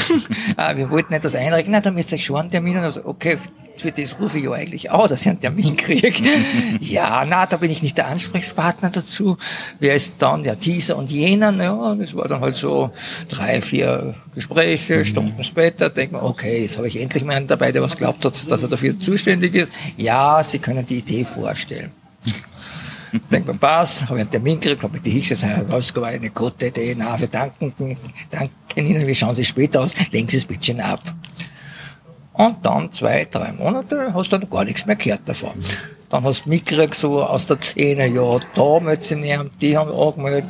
ah, 0.57 0.75
wir 0.75 0.89
wollten 0.89 1.13
etwas 1.13 1.35
einreichen, 1.35 1.71
na, 1.71 1.81
dann 1.81 1.93
müsst 1.93 2.11
ihr 2.11 2.17
euch 2.17 2.25
schon 2.25 2.37
einen 2.37 2.51
Termin. 2.51 2.77
Also, 2.77 3.05
okay, 3.05 3.37
für 3.77 3.91
das 3.91 4.19
rufe 4.19 4.37
ich 4.37 4.45
ja 4.45 4.51
eigentlich 4.51 4.91
auch, 4.91 5.07
dass 5.07 5.21
ich 5.21 5.29
einen 5.29 5.39
Termin 5.39 5.75
kriege. 5.75 6.13
ja, 6.79 7.25
na, 7.27 7.45
da 7.45 7.57
bin 7.57 7.71
ich 7.71 7.81
nicht 7.81 7.97
der 7.97 8.07
Ansprechpartner 8.07 8.89
dazu. 8.89 9.37
Wer 9.79 9.95
ist 9.95 10.13
dann 10.19 10.43
der 10.43 10.55
dieser 10.55 10.97
und 10.97 11.11
jener? 11.11 11.51
Ja, 11.53 11.95
das 11.95 12.15
war 12.15 12.27
dann 12.27 12.41
halt 12.41 12.55
so 12.55 12.91
drei, 13.29 13.61
vier 13.61 14.15
Gespräche, 14.33 14.99
mhm. 14.99 15.05
Stunden 15.05 15.43
später, 15.43 15.89
denkt 15.89 16.13
man, 16.13 16.23
okay, 16.23 16.61
jetzt 16.61 16.77
habe 16.77 16.87
ich 16.87 16.99
endlich 16.99 17.23
mal 17.23 17.35
einen 17.35 17.47
dabei, 17.47 17.71
der 17.71 17.81
was 17.81 17.97
glaubt 17.97 18.23
hat, 18.25 18.51
dass 18.51 18.63
er 18.63 18.69
dafür 18.69 18.99
zuständig 18.99 19.55
ist. 19.55 19.71
Ja, 19.97 20.43
Sie 20.43 20.59
können 20.59 20.85
die 20.85 20.99
Idee 20.99 21.25
vorstellen. 21.25 21.91
Denkt 23.31 23.47
man, 23.47 23.59
passt, 23.59 24.03
habe 24.03 24.15
ich 24.15 24.21
einen 24.21 24.31
Termin 24.31 24.59
gekriegt, 24.59 24.81
habe 24.81 24.93
mit 24.93 25.05
die 25.05 25.11
hingesetzt, 25.11 25.45
was 25.67 25.95
war 25.95 26.07
eine 26.07 26.29
gute 26.31 26.67
Idee, 26.67 26.95
na, 26.97 27.19
wir 27.19 27.27
danken, 27.27 27.73
danken 28.31 28.51
Ihnen, 28.75 29.05
wie 29.05 29.13
schauen 29.13 29.35
Sie 29.35 29.45
später 29.45 29.81
aus, 29.81 29.93
legen 30.11 30.27
Sie 30.27 30.37
es 30.37 30.45
bitte 30.45 30.83
ab. 30.83 31.01
Und 32.33 32.57
dann 32.63 32.91
zwei, 32.91 33.27
drei 33.29 33.53
Monate 33.53 34.13
hast 34.13 34.31
du 34.31 34.37
dann 34.37 34.49
gar 34.49 34.65
nichts 34.65 34.85
mehr 34.85 34.95
gehört 34.95 35.21
davon. 35.25 35.51
Dann 36.09 36.23
hast 36.23 36.45
du 36.45 36.49
mitgekriegt, 36.49 36.95
so 36.95 37.23
aus 37.23 37.45
der 37.45 37.61
Szene, 37.61 38.07
ja, 38.07 38.39
da 38.55 38.79
möchten 38.79 39.21
sie 39.21 39.37
haben, 39.37 39.51
die 39.61 39.77
haben 39.77 39.91
angemeldet, 39.91 40.49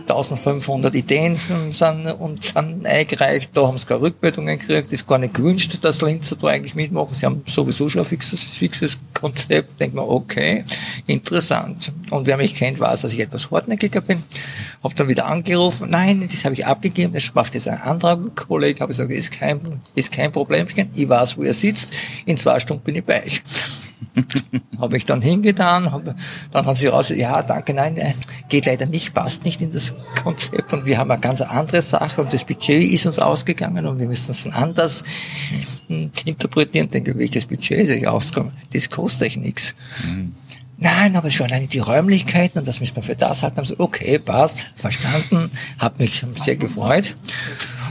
1500 0.00 0.94
Ideen 0.94 1.36
sind, 1.36 1.80
und 2.18 2.44
sind 2.44 2.86
eingereicht, 2.86 3.50
da 3.54 3.66
haben 3.66 3.78
sie 3.78 3.86
keine 3.86 4.02
Rückmeldungen 4.02 4.58
gekriegt, 4.58 4.92
ist 4.92 5.06
gar 5.06 5.18
nicht 5.18 5.34
gewünscht, 5.34 5.76
dass 5.82 6.00
Linzer 6.00 6.36
da 6.36 6.48
eigentlich 6.48 6.74
mitmachen. 6.74 7.14
Sie 7.14 7.26
haben 7.26 7.42
sowieso 7.46 7.88
schon 7.88 8.02
ein 8.02 8.06
fixes, 8.06 8.54
fixes 8.54 8.98
Konzept. 9.20 9.78
Denkt 9.80 9.94
man, 9.94 10.04
okay, 10.06 10.64
interessant. 11.06 11.92
Und 12.10 12.26
wer 12.26 12.36
mich 12.36 12.54
kennt, 12.54 12.80
weiß, 12.80 13.02
dass 13.02 13.12
ich 13.12 13.20
etwas 13.20 13.50
hartnäckiger 13.50 14.00
bin. 14.00 14.22
Hab 14.82 14.96
dann 14.96 15.08
wieder 15.08 15.26
angerufen, 15.26 15.90
nein, 15.90 16.26
das 16.30 16.44
habe 16.44 16.54
ich 16.54 16.66
abgegeben, 16.66 17.12
das 17.12 17.34
macht 17.34 17.54
jetzt 17.54 17.68
ein 17.68 17.80
anderer 17.80 18.18
Kollege, 18.34 18.80
habe 18.80 18.92
ich 18.92 18.98
gesagt, 18.98 19.12
ist 19.12 19.32
kein, 19.32 19.80
ist 19.94 20.10
kein 20.10 20.32
Problemchen, 20.32 20.90
ich 20.94 21.08
weiß, 21.08 21.36
wo 21.36 21.42
er 21.42 21.54
sitzt, 21.54 21.92
in 22.24 22.36
zwei 22.36 22.58
Stunden 22.60 22.82
bin 22.82 22.96
ich 22.96 23.04
bei 23.04 23.22
euch. 23.24 23.42
Habe 24.78 24.96
ich 24.96 25.04
dann 25.04 25.20
hingetan, 25.20 25.92
hab, 25.92 26.14
dann 26.52 26.66
hat 26.66 26.76
sie 26.76 26.88
raus, 26.88 27.10
ja, 27.10 27.42
danke, 27.42 27.74
nein, 27.74 27.96
äh, 27.96 28.12
geht 28.48 28.66
leider 28.66 28.86
nicht, 28.86 29.14
passt 29.14 29.44
nicht 29.44 29.60
in 29.60 29.72
das 29.72 29.94
Konzept 30.22 30.72
und 30.72 30.86
wir 30.86 30.98
haben 30.98 31.10
eine 31.10 31.20
ganz 31.20 31.40
andere 31.40 31.82
Sache 31.82 32.20
und 32.20 32.32
das 32.32 32.44
Budget 32.44 32.90
ist 32.90 33.06
uns 33.06 33.18
ausgegangen 33.18 33.86
und 33.86 33.98
wir 33.98 34.06
müssen 34.06 34.30
es 34.30 34.46
anders 34.46 35.04
hm, 35.88 36.10
interpretieren. 36.24 36.90
Denke, 36.90 37.16
welches 37.16 37.46
Budget 37.46 37.80
ist 37.80 37.90
ich 37.90 38.08
ausgegangen? 38.08 38.52
Das 38.72 38.90
kostet 38.90 39.28
euch 39.28 39.36
nichts. 39.36 39.74
Mhm. 40.04 40.34
Nein, 40.82 41.14
aber 41.14 41.28
schon 41.28 41.46
alleine 41.46 41.66
die 41.66 41.78
Räumlichkeiten 41.78 42.58
und 42.58 42.66
das 42.66 42.80
müssen 42.80 42.96
wir 42.96 43.02
für 43.02 43.14
das 43.14 43.42
halten. 43.42 43.58
Haben 43.58 43.66
so, 43.66 43.74
okay, 43.78 44.18
passt, 44.18 44.66
verstanden, 44.76 45.50
hat 45.78 45.98
mich 45.98 46.24
sehr 46.36 46.56
gefreut. 46.56 47.14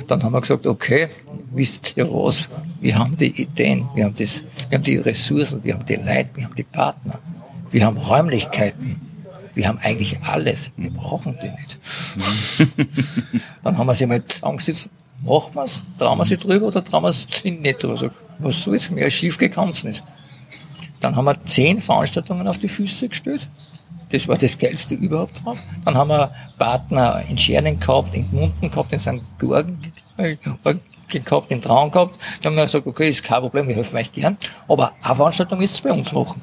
Dann 0.07 0.23
haben 0.23 0.33
wir 0.33 0.41
gesagt, 0.41 0.65
okay, 0.65 1.07
wisst 1.51 1.95
ihr 1.97 2.09
was? 2.09 2.47
Wir 2.81 2.97
haben 2.97 3.15
die 3.17 3.41
Ideen, 3.41 3.87
wir 3.95 4.05
haben, 4.05 4.15
das, 4.15 4.43
wir 4.69 4.77
haben 4.77 4.83
die 4.83 4.97
Ressourcen, 4.97 5.63
wir 5.63 5.73
haben 5.73 5.85
die 5.85 5.95
Leute, 5.95 6.29
wir 6.35 6.45
haben 6.45 6.55
die 6.55 6.63
Partner, 6.63 7.19
wir 7.71 7.85
haben 7.85 7.97
Räumlichkeiten. 7.97 9.01
wir 9.53 9.67
haben 9.67 9.79
eigentlich 9.79 10.17
alles, 10.21 10.71
wir 10.77 10.91
brauchen 10.91 11.37
die 11.41 11.49
nicht. 11.49 11.79
dann 13.63 13.77
haben 13.77 13.87
wir 13.87 13.93
sie 13.93 14.05
mal 14.05 14.23
angesetzt, 14.41 14.89
machen 15.23 15.55
wir's, 15.55 15.81
trauen 15.97 16.17
wir 16.17 16.25
sie 16.25 16.37
drüber 16.37 16.67
oder 16.67 16.83
trauen 16.83 17.03
wir 17.03 17.13
sie 17.13 17.51
nicht 17.51 17.83
drüber. 17.83 17.95
So, 17.95 18.09
was 18.39 18.61
soll's, 18.61 18.89
mehr 18.89 19.09
schief 19.09 19.37
gekannt's 19.37 19.83
nicht. 19.83 20.03
Dann 21.01 21.15
haben 21.15 21.25
wir 21.25 21.39
zehn 21.45 21.79
Veranstaltungen 21.79 22.47
auf 22.47 22.57
die 22.57 22.67
Füße 22.67 23.09
gestellt. 23.09 23.49
Das 24.09 24.27
war 24.27 24.37
das 24.37 24.57
Geilste 24.57 24.95
überhaupt 24.95 25.43
drauf. 25.43 25.59
Dann 25.85 25.95
haben 25.95 26.09
wir 26.09 26.31
Partner 26.57 27.23
in 27.29 27.37
Scherning 27.37 27.79
gehabt, 27.79 28.13
in 28.15 28.29
Gmunden 28.29 28.71
gehabt, 28.71 28.91
in 28.91 28.99
St. 28.99 29.21
Georgen 29.37 29.79
gehabt, 31.09 31.51
in 31.51 31.61
Traun 31.61 31.91
gehabt. 31.91 32.19
Da 32.41 32.49
haben 32.49 32.55
wir 32.55 32.65
gesagt, 32.65 32.87
okay, 32.87 33.09
ist 33.09 33.23
kein 33.23 33.41
Problem, 33.41 33.67
wir 33.67 33.75
helfen 33.75 33.97
euch 33.97 34.11
gern. 34.11 34.37
Aber 34.67 34.93
eine 35.01 35.15
Veranstaltung 35.15 35.61
ist 35.61 35.73
es 35.73 35.81
bei 35.81 35.91
uns 35.91 36.11
machen. 36.13 36.41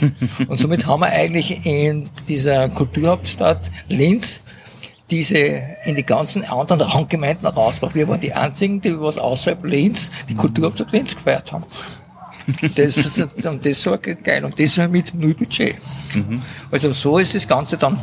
Und 0.48 0.58
somit 0.58 0.86
haben 0.86 1.00
wir 1.00 1.08
eigentlich 1.08 1.64
in 1.64 2.08
dieser 2.28 2.68
Kulturhauptstadt 2.68 3.70
Linz 3.88 4.40
diese 5.10 5.62
in 5.84 5.94
die 5.94 6.02
ganzen 6.02 6.44
anderen 6.44 6.80
Randgemeinden 6.82 7.46
rausgebracht. 7.46 7.94
Wir 7.94 8.08
waren 8.08 8.20
die 8.20 8.32
einzigen, 8.32 8.80
die 8.80 8.98
was 8.98 9.18
außerhalb 9.18 9.64
Linz, 9.64 10.10
die 10.28 10.34
Kulturhauptstadt 10.34 10.92
Linz 10.92 11.14
gefeiert 11.14 11.52
haben. 11.52 11.64
Das, 12.76 13.18
und 13.44 13.66
das 13.66 13.86
war 13.86 13.98
geil. 13.98 14.44
Und 14.44 14.58
das 14.58 14.78
war 14.78 14.88
mit 14.88 15.14
null 15.14 15.34
Budget. 15.34 15.76
Mhm. 16.14 16.40
Also 16.70 16.92
so 16.92 17.18
ist 17.18 17.34
das 17.34 17.46
Ganze 17.46 17.76
dann 17.76 17.98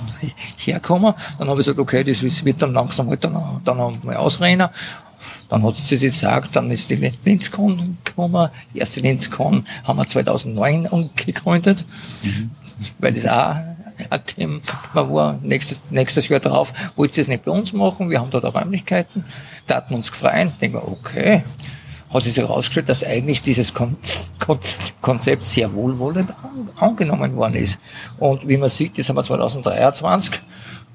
hergekommen. 0.58 1.13
Dann 1.39 1.48
habe 1.48 1.62
ich 1.62 1.65
gesagt, 1.65 1.79
okay, 1.79 2.03
das 2.03 2.22
wird 2.43 2.62
dann 2.62 2.74
langsam 2.74 3.10
halt 3.10 3.24
dann, 3.24 3.62
dann 3.63 3.77
mal 4.03 4.15
ausrennen. 4.15 4.67
Dann 5.54 5.64
hat 5.64 5.78
sie 5.78 5.98
sich 5.98 6.14
gesagt, 6.14 6.56
dann 6.56 6.72
ist 6.72 6.90
die 6.90 7.12
Linzcon 7.26 8.00
gekommen. 8.04 8.50
Die 8.74 8.80
erste 8.80 9.02
Linzcon 9.02 9.64
haben 9.84 10.00
wir 10.00 10.08
2009 10.08 11.12
gegründet, 11.16 11.86
mhm. 12.24 12.50
weil 12.98 13.14
das 13.14 13.28
auch 13.28 13.56
ein 14.10 14.26
Thema 14.26 14.62
war. 14.96 15.38
Nächstes, 15.44 15.80
nächstes 15.92 16.28
Jahr 16.28 16.40
darauf 16.40 16.74
wollte 16.96 17.14
sie 17.14 17.22
es 17.22 17.28
nicht 17.28 17.46
bei 17.46 17.52
uns 17.52 17.72
machen. 17.72 18.10
Wir 18.10 18.20
haben 18.20 18.32
dort 18.32 18.46
auch 18.46 18.56
Räumlichkeiten. 18.56 19.26
Da 19.68 19.76
hatten 19.76 19.94
uns 19.94 20.12
gefreut. 20.12 20.50
Denken 20.60 20.78
wir, 20.78 20.88
okay. 20.88 21.44
Hat 22.12 22.24
sich 22.24 22.36
herausgestellt, 22.36 22.90
dass 22.90 23.04
eigentlich 23.04 23.44
dieses 23.44 23.76
Kon 23.76 23.96
Kon 24.40 24.58
Konzept 25.02 25.44
sehr 25.44 25.72
wohlwollend 25.76 26.32
an, 26.32 26.72
angenommen 26.78 27.36
worden 27.36 27.58
ist. 27.58 27.78
Und 28.18 28.48
wie 28.48 28.58
man 28.58 28.70
sieht, 28.70 28.98
das 28.98 29.08
haben 29.08 29.18
wir 29.18 29.24
2023 29.24 30.42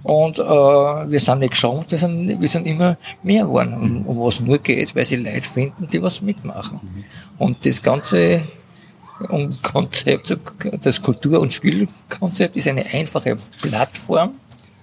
und 0.03 0.39
äh, 0.39 0.43
wir 0.43 1.21
sind 1.21 1.41
nicht 1.41 1.51
geschrumpft, 1.51 1.91
wir 1.91 1.99
sind, 1.99 2.41
wir 2.41 2.49
sind 2.49 2.67
immer 2.67 2.97
mehr 3.23 3.45
geworden. 3.45 3.75
Und, 3.75 4.05
und 4.05 4.21
was 4.21 4.41
nur 4.41 4.59
geht, 4.59 4.95
weil 4.95 5.05
sie 5.05 5.17
Leute 5.17 5.43
finden, 5.43 5.89
die 5.89 6.01
was 6.03 6.23
mitmachen. 6.23 6.81
Mhm. 6.83 7.05
Und 7.39 7.67
das 7.67 7.83
ganze 7.83 8.43
und 9.29 9.63
Konzept, 9.63 10.37
das 10.83 11.03
Kultur- 11.03 11.41
und 11.41 11.53
Spielkonzept 11.53 12.57
ist 12.57 12.69
eine 12.69 12.87
einfache 12.87 13.37
Plattform, 13.61 14.35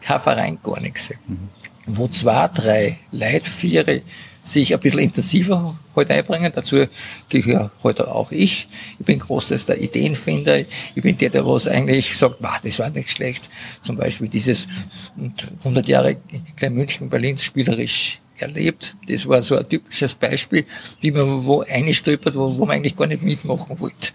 kein 0.01 0.19
Verein, 0.19 0.57
gar 0.61 0.79
nichts. 0.79 1.11
Mhm. 1.27 1.49
Wo 1.87 2.07
zwei, 2.07 2.49
drei 2.49 2.99
Leute, 3.11 3.49
vier 3.49 4.01
sich 4.43 4.73
ein 4.73 4.79
bisschen 4.79 4.99
intensiver 4.99 5.77
heute 5.95 6.13
einbringen. 6.13 6.51
Dazu 6.53 6.85
gehöre 7.29 7.71
heute 7.83 8.13
auch 8.13 8.31
ich. 8.31 8.67
Ich 8.99 9.05
bin 9.05 9.19
großteils 9.19 9.65
der 9.65 9.81
Ideenfinder. 9.81 10.59
Ich 10.59 11.01
bin 11.01 11.17
der, 11.17 11.29
der 11.29 11.45
was 11.45 11.67
eigentlich 11.67 12.17
sagt, 12.17 12.39
bah, 12.39 12.59
das 12.63 12.79
war 12.79 12.89
nicht 12.89 13.11
schlecht. 13.11 13.49
Zum 13.81 13.97
Beispiel 13.97 14.27
dieses 14.27 14.67
100 15.63 15.87
Jahre 15.87 16.17
Klein 16.55 16.73
München 16.73 17.09
Berlin 17.09 17.37
spielerisch 17.37 18.19
erlebt. 18.37 18.95
Das 19.07 19.27
war 19.27 19.41
so 19.41 19.55
ein 19.57 19.67
typisches 19.67 20.15
Beispiel, 20.15 20.65
wie 21.01 21.11
man 21.11 21.45
wo 21.45 21.61
einstolpert, 21.61 22.35
wo, 22.35 22.57
wo 22.57 22.65
man 22.65 22.77
eigentlich 22.77 22.95
gar 22.95 23.07
nicht 23.07 23.21
mitmachen 23.21 23.79
wollte. 23.79 24.11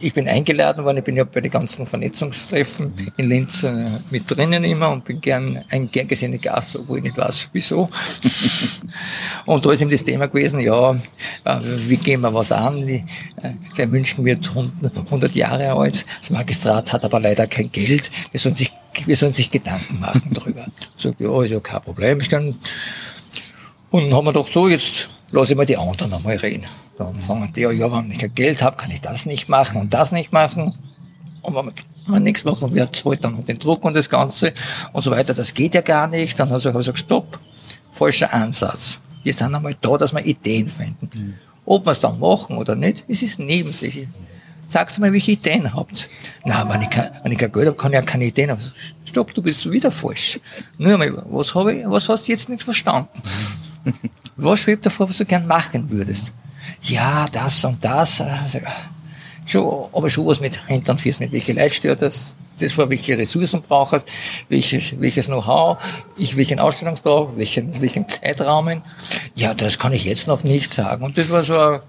Ich 0.00 0.14
bin 0.14 0.28
eingeladen 0.28 0.84
worden, 0.84 0.98
ich 0.98 1.04
bin 1.04 1.16
ja 1.16 1.24
bei 1.24 1.40
den 1.40 1.50
ganzen 1.50 1.86
Vernetzungstreffen 1.86 2.92
in 3.16 3.28
Linz 3.28 3.62
äh, 3.62 4.00
mit 4.10 4.30
drinnen 4.30 4.64
immer 4.64 4.90
und 4.90 5.04
bin 5.04 5.20
gern 5.20 5.64
ein 5.68 5.90
gern 5.90 6.08
gesehener 6.08 6.38
Gast, 6.38 6.76
obwohl 6.76 6.98
ich 6.98 7.04
nicht 7.04 7.16
weiß, 7.16 7.50
wieso. 7.52 7.88
und 9.46 9.64
da 9.64 9.72
ist 9.72 9.82
eben 9.82 9.90
das 9.90 10.04
Thema 10.04 10.26
gewesen, 10.26 10.60
ja, 10.60 10.92
äh, 10.92 11.60
wie 11.62 11.96
gehen 11.96 12.20
wir 12.20 12.32
was 12.32 12.52
an? 12.52 12.86
Die, 12.86 13.04
äh, 13.76 13.86
München 13.86 14.24
wird 14.24 14.48
100 14.48 15.34
Jahre 15.34 15.72
alt, 15.72 16.04
das 16.20 16.30
Magistrat 16.30 16.92
hat 16.92 17.04
aber 17.04 17.20
leider 17.20 17.46
kein 17.46 17.70
Geld, 17.70 18.10
wir 18.30 18.40
sollen 18.40 18.54
sich, 18.54 18.72
wir 19.04 19.16
sollen 19.16 19.32
sich 19.32 19.50
Gedanken 19.50 20.00
machen 20.00 20.30
darüber. 20.32 20.66
So, 20.96 21.12
ja, 21.18 21.42
ist 21.42 21.50
ja 21.50 21.60
kein 21.60 21.82
Problem, 21.82 22.20
ich 22.20 22.30
kann, 22.30 22.54
und 23.90 24.04
dann 24.04 24.14
haben 24.14 24.24
wir 24.26 24.32
doch 24.32 24.50
so, 24.50 24.68
jetzt 24.68 25.15
lasse 25.30 25.52
ich 25.52 25.56
mal 25.56 25.66
die 25.66 25.76
anderen 25.76 26.12
einmal 26.12 26.36
reden. 26.36 26.66
Dann 26.98 27.14
fangen 27.14 27.52
die, 27.52 27.60
ja, 27.60 27.92
wenn 27.92 28.10
ich 28.10 28.18
kein 28.18 28.34
Geld 28.34 28.62
habe, 28.62 28.76
kann 28.76 28.90
ich 28.90 29.00
das 29.00 29.26
nicht 29.26 29.48
machen 29.48 29.80
und 29.80 29.94
das 29.94 30.12
nicht 30.12 30.32
machen. 30.32 30.74
Und 31.42 31.54
wenn 31.54 31.72
man 32.06 32.22
nichts 32.22 32.44
machen, 32.44 32.68
wer 32.72 32.92
zahlt 32.92 33.24
dann 33.24 33.44
den 33.44 33.58
Druck 33.58 33.84
und 33.84 33.94
das 33.94 34.08
Ganze 34.08 34.52
und 34.92 35.02
so 35.02 35.10
weiter. 35.10 35.34
Das 35.34 35.54
geht 35.54 35.74
ja 35.74 35.80
gar 35.80 36.06
nicht. 36.08 36.38
Dann 36.38 36.50
habe 36.50 36.58
ich 36.58 36.72
gesagt, 36.72 36.98
stopp, 36.98 37.38
falscher 37.92 38.32
Ansatz. 38.32 38.98
Wir 39.22 39.32
sind 39.32 39.54
einmal 39.54 39.74
da, 39.80 39.96
dass 39.96 40.12
wir 40.12 40.24
Ideen 40.24 40.68
finden. 40.68 41.10
Mhm. 41.12 41.34
Ob 41.64 41.84
wir 41.84 41.92
es 41.92 42.00
dann 42.00 42.18
machen 42.20 42.56
oder 42.58 42.76
nicht, 42.76 43.04
es 43.08 43.22
ist 43.22 43.38
nebensächlich. 43.38 44.08
Sagt 44.68 44.98
mal, 44.98 45.12
welche 45.12 45.32
Ideen 45.32 45.74
habt. 45.74 46.08
Na, 46.44 46.68
wenn 46.68 46.82
ich, 46.82 46.90
kein, 46.90 47.10
wenn 47.22 47.32
ich 47.32 47.38
kein 47.38 47.52
Geld 47.52 47.66
habe, 47.66 47.76
kann 47.76 47.92
ich 47.92 47.96
ja 47.96 48.02
keine 48.02 48.24
Ideen 48.24 48.50
haben. 48.50 48.60
Stopp, 49.04 49.32
du 49.34 49.42
bist 49.42 49.70
wieder 49.70 49.90
falsch. 49.90 50.40
Nur 50.78 50.94
einmal, 50.94 51.24
was 51.30 51.54
habe 51.54 51.74
ich, 51.74 51.84
was 51.86 52.08
hast 52.08 52.26
du 52.26 52.32
jetzt 52.32 52.48
nicht 52.48 52.62
verstanden? 52.62 53.08
Was 54.36 54.60
schwebt 54.60 54.86
davor, 54.86 55.08
was 55.08 55.18
du 55.18 55.24
gern 55.24 55.46
machen 55.46 55.90
würdest? 55.90 56.32
ja, 56.82 57.26
das 57.30 57.64
und 57.64 57.84
das. 57.84 58.20
Also, 58.20 58.58
schon, 59.44 59.86
aber 59.92 60.10
schon 60.10 60.26
was 60.26 60.40
mit 60.40 60.68
Händen 60.68 60.92
und 60.92 61.00
Füßen, 61.00 61.24
mit 61.24 61.32
welche 61.32 61.52
Leute 61.52 61.74
stört 61.74 62.02
das, 62.02 62.32
das 62.58 62.76
war, 62.78 62.88
welche 62.88 63.18
Ressourcen 63.18 63.60
brauchst, 63.60 64.08
welches, 64.48 64.98
welches 64.98 65.26
Know-how, 65.26 65.78
ich 66.16 66.36
welchen 66.36 66.58
Ausstellungsbrauch, 66.58 67.36
welchen, 67.36 67.80
welchen 67.82 68.08
Zeitrahmen. 68.08 68.82
Ja, 69.34 69.52
das 69.52 69.78
kann 69.78 69.92
ich 69.92 70.04
jetzt 70.04 70.26
noch 70.26 70.42
nicht 70.42 70.72
sagen. 70.72 71.04
Und 71.04 71.18
das 71.18 71.28
war 71.28 71.44
so, 71.44 71.80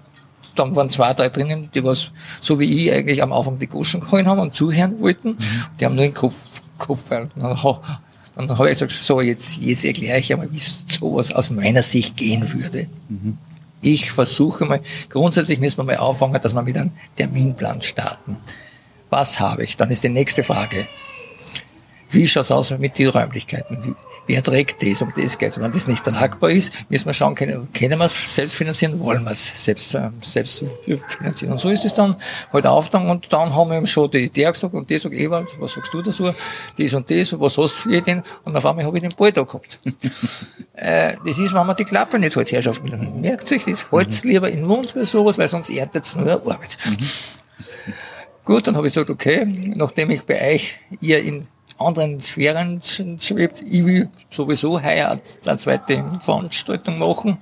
dann 0.54 0.76
waren 0.76 0.90
zwei, 0.90 1.14
drei 1.14 1.30
drinnen, 1.30 1.70
die 1.74 1.82
was, 1.82 2.10
so 2.40 2.58
wie 2.58 2.86
ich 2.86 2.92
eigentlich 2.92 3.22
am 3.22 3.32
Anfang 3.32 3.58
die 3.58 3.66
Goschen 3.66 4.02
geholt 4.02 4.26
haben 4.26 4.40
und 4.40 4.54
zuhören 4.54 5.00
wollten. 5.00 5.30
Mhm. 5.30 5.38
Die 5.80 5.86
haben 5.86 5.94
nur 5.94 6.04
den 6.04 6.14
Kopf, 6.14 6.46
Kopf, 6.76 7.04
weil 8.38 8.46
dann, 8.46 8.58
habe 8.58 8.70
ich 8.70 8.78
gesagt, 8.78 8.92
so, 8.92 9.20
jetzt, 9.20 9.58
jetzt 9.58 9.84
erkläre 9.84 10.18
ich 10.20 10.32
einmal, 10.32 10.50
wie 10.50 10.58
sowas 10.58 11.32
aus 11.32 11.50
meiner 11.50 11.82
Sicht 11.82 12.16
gehen 12.16 12.50
würde. 12.52 12.86
Mhm 13.10 13.36
ich 13.80 14.10
versuche 14.10 14.64
mal, 14.64 14.80
grundsätzlich 15.08 15.60
müssen 15.60 15.78
wir 15.78 15.84
mal 15.84 15.96
auffangen, 15.96 16.40
dass 16.40 16.54
wir 16.54 16.62
mit 16.62 16.76
einem 16.76 16.90
Terminplan 17.16 17.80
starten. 17.80 18.36
Was 19.10 19.40
habe 19.40 19.64
ich? 19.64 19.76
Dann 19.76 19.90
ist 19.90 20.04
die 20.04 20.08
nächste 20.08 20.42
Frage. 20.42 20.86
Wie 22.10 22.26
schaut's 22.26 22.50
aus 22.50 22.70
mit 22.78 22.98
den 22.98 23.08
Räumlichkeiten? 23.08 23.96
Wer 24.28 24.42
trägt 24.42 24.82
das? 24.82 25.00
Um 25.00 25.10
das 25.16 25.38
geht 25.38 25.58
Wenn 25.58 25.72
das 25.72 25.86
nicht 25.86 26.04
tragbar 26.04 26.50
ist, 26.50 26.70
müssen 26.90 27.06
wir 27.06 27.14
schauen, 27.14 27.34
können, 27.34 27.66
können 27.72 27.98
wir 27.98 28.04
es 28.04 28.34
selbst 28.34 28.56
finanzieren? 28.56 29.00
Wollen 29.00 29.24
wir 29.24 29.30
es 29.30 29.64
selbst, 29.64 29.94
äh, 29.94 30.10
selbst 30.18 30.62
finanzieren? 31.06 31.52
Und 31.52 31.58
so 31.58 31.70
ist 31.70 31.86
es 31.86 31.94
dann 31.94 32.14
halt 32.52 32.66
aufgegangen 32.66 33.08
und 33.10 33.32
dann 33.32 33.54
haben 33.56 33.70
wir 33.70 33.78
eben 33.78 33.86
schon 33.86 34.10
die 34.10 34.24
Idee 34.24 34.44
gesagt 34.52 34.74
und 34.74 34.90
die 34.90 34.98
sagt, 34.98 35.14
Ewald, 35.14 35.48
was 35.58 35.72
sagst 35.72 35.94
du 35.94 36.02
dazu? 36.02 36.30
Das 36.78 36.92
und 36.92 37.10
das, 37.10 37.40
was 37.40 37.56
hast 37.56 37.72
du 37.72 37.76
für 37.76 37.96
Ideen? 37.96 38.22
Und 38.44 38.54
auf 38.54 38.66
einmal 38.66 38.84
habe 38.84 38.98
ich 38.98 39.02
den 39.02 39.14
Ball 39.16 39.32
da 39.32 39.44
gehabt. 39.44 39.80
äh, 40.74 41.14
das 41.24 41.38
ist, 41.38 41.54
wenn 41.54 41.66
man 41.66 41.76
die 41.76 41.84
Klappe 41.84 42.18
nicht 42.18 42.36
halt 42.36 42.52
Herrschaft 42.52 42.82
Merkt 42.84 43.48
sich 43.48 43.64
das, 43.64 43.90
halt's 43.90 44.24
mhm. 44.24 44.30
lieber 44.30 44.50
in 44.50 44.58
den 44.58 44.66
Mund 44.66 44.90
für 44.90 45.06
sowas, 45.06 45.38
weil 45.38 45.48
sonst 45.48 45.70
erntet's 45.70 46.16
nur 46.16 46.30
Arbeit. 46.32 46.76
Mhm. 46.84 46.98
Gut, 48.44 48.66
dann 48.66 48.76
habe 48.76 48.86
ich 48.86 48.92
gesagt, 48.92 49.08
okay, 49.08 49.46
nachdem 49.74 50.10
ich 50.10 50.22
bei 50.22 50.54
euch 50.54 50.78
ihr 51.00 51.22
in 51.22 51.48
anderen 51.78 52.20
Sphären 52.20 52.80
schwebt. 52.82 53.62
Ich 53.62 53.84
will 53.84 54.08
sowieso 54.30 54.82
heuer 54.82 55.18
eine 55.46 55.58
zweite 55.58 56.04
Veranstaltung 56.22 56.98
machen. 56.98 57.38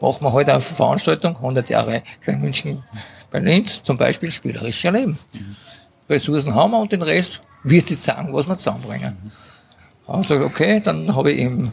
Machen 0.00 0.24
wir 0.24 0.32
heute 0.32 0.52
eine 0.52 0.60
Veranstaltung, 0.60 1.36
100 1.36 1.68
Jahre 1.68 2.02
Klein 2.20 2.40
München 2.40 2.82
bei 3.30 3.40
Linz, 3.40 3.82
zum 3.82 3.96
Beispiel 3.96 4.30
spielerisch 4.30 4.84
erleben. 4.84 5.18
Mhm. 5.32 5.56
Ressourcen 6.08 6.54
haben 6.54 6.70
wir 6.70 6.78
und 6.78 6.92
den 6.92 7.02
Rest 7.02 7.42
wird 7.64 7.88
sich 7.88 7.98
sagen, 7.98 8.32
was 8.32 8.46
wir 8.46 8.56
zusammenbringen. 8.56 9.16
Mhm. 9.22 9.30
Also 10.06 10.36
okay, 10.36 10.80
dann 10.82 11.14
habe 11.14 11.32
ich 11.32 11.40
eben 11.40 11.72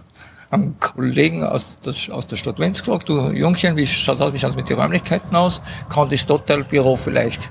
einen 0.51 0.79
Kollegen 0.79 1.43
aus 1.43 1.77
der, 1.79 1.93
aus 2.13 2.27
der 2.27 2.35
Stadt 2.35 2.59
Linz 2.59 2.79
gefragt, 2.83 3.07
du 3.09 3.31
Jungchen, 3.31 3.75
wie 3.75 3.87
schaut 3.87 4.21
aus, 4.21 4.33
wie 4.33 4.39
schaut's 4.39 4.55
mit 4.55 4.69
den 4.69 4.77
Räumlichkeiten 4.77 5.35
aus? 5.35 5.61
Kann 5.89 6.09
das 6.09 6.19
Stadtteilbüro 6.19 6.95
vielleicht 6.95 7.49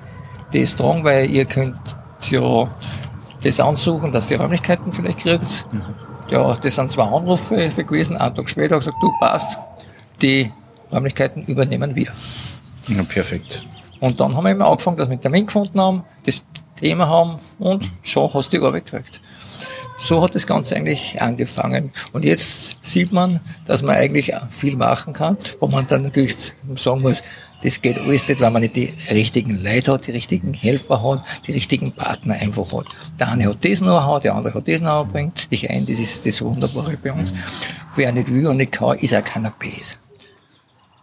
das 0.53 0.77
tragen, 0.77 1.05
weil 1.05 1.31
ihr 1.31 1.45
könnt 1.47 1.97
ja 2.31 2.69
das 3.45 3.61
ansuchen, 3.61 4.11
dass 4.11 4.27
die 4.27 4.35
Räumlichkeiten 4.35 4.91
vielleicht 4.91 5.19
kriegt. 5.19 5.67
Mhm. 5.71 5.83
Ja, 6.31 6.57
das 6.57 6.75
sind 6.75 6.91
zwei 6.91 7.05
Anrufe 7.05 7.55
gewesen. 7.55 8.17
Einen 8.17 8.35
Tag 8.35 8.49
später 8.49 8.79
gesagt, 8.79 8.97
du 9.01 9.13
passt, 9.21 9.57
die 10.23 10.51
Räumlichkeiten 10.91 11.45
übernehmen 11.45 11.95
wir. 11.95 12.09
Ja, 12.89 13.03
perfekt. 13.03 13.63
Und 14.01 14.21
dann 14.21 14.37
haben 14.37 14.45
wir 14.45 14.51
immer 14.53 14.67
angefangen, 14.67 14.97
dass 14.97 15.09
wir 15.09 15.13
einen 15.13 15.23
Termin 15.23 15.47
gefunden 15.47 15.81
haben, 15.81 16.05
das 16.25 16.45
Thema 16.77 17.07
haben 17.07 17.39
und 17.59 17.89
schon 18.03 18.33
hast 18.33 18.53
du 18.53 18.59
die 18.59 18.65
Arbeit 18.65 18.87
gekriegt. 18.87 19.21
So 19.97 20.23
hat 20.23 20.35
das 20.35 20.47
Ganze 20.47 20.77
eigentlich 20.77 21.21
angefangen. 21.21 21.93
Und 22.13 22.25
jetzt 22.25 22.77
sieht 22.81 23.13
man, 23.13 23.41
dass 23.67 23.83
man 23.83 23.97
eigentlich 23.97 24.33
viel 24.51 24.77
machen 24.77 25.13
kann, 25.13 25.37
wo 25.61 25.69
man 25.69 25.87
dann 25.87 26.03
natürlich 26.03 26.37
sagen 26.75 27.03
muss, 27.03 27.23
das 27.63 27.81
geht 27.81 27.99
alles 27.99 28.29
nicht, 28.29 28.41
weil 28.41 28.51
man 28.51 28.61
nicht 28.61 28.77
die 28.77 28.93
richtigen 29.11 29.63
Leute 29.65 29.93
hat, 29.93 30.07
die 30.07 30.11
richtigen 30.11 30.53
Helfer 30.53 31.03
hat, 31.03 31.25
die 31.47 31.53
richtigen 31.53 31.93
Partner 31.93 32.35
einfach 32.35 32.71
hat. 32.75 32.87
Der 33.19 33.31
eine 33.31 33.47
hat 33.47 33.65
das 33.65 33.79
Know-how, 33.79 34.21
der 34.21 34.35
andere 34.35 34.55
hat 34.55 34.69
das 34.69 34.81
Know-how, 34.81 35.09
bringt 35.09 35.49
sich 35.51 35.71
ein, 35.71 35.87
das 35.87 35.99
ist 35.99 36.27
das 36.27 36.43
Wunderbare 36.43 36.99
bei 37.03 37.13
uns. 37.13 37.33
Wer 37.97 38.13
nicht 38.13 38.31
will 38.31 38.47
und 38.49 38.59
nicht 38.59 38.73
kann, 38.73 38.99
ist 38.99 39.15
auch 39.15 39.25
keiner 39.25 39.55
Base. 39.59 39.95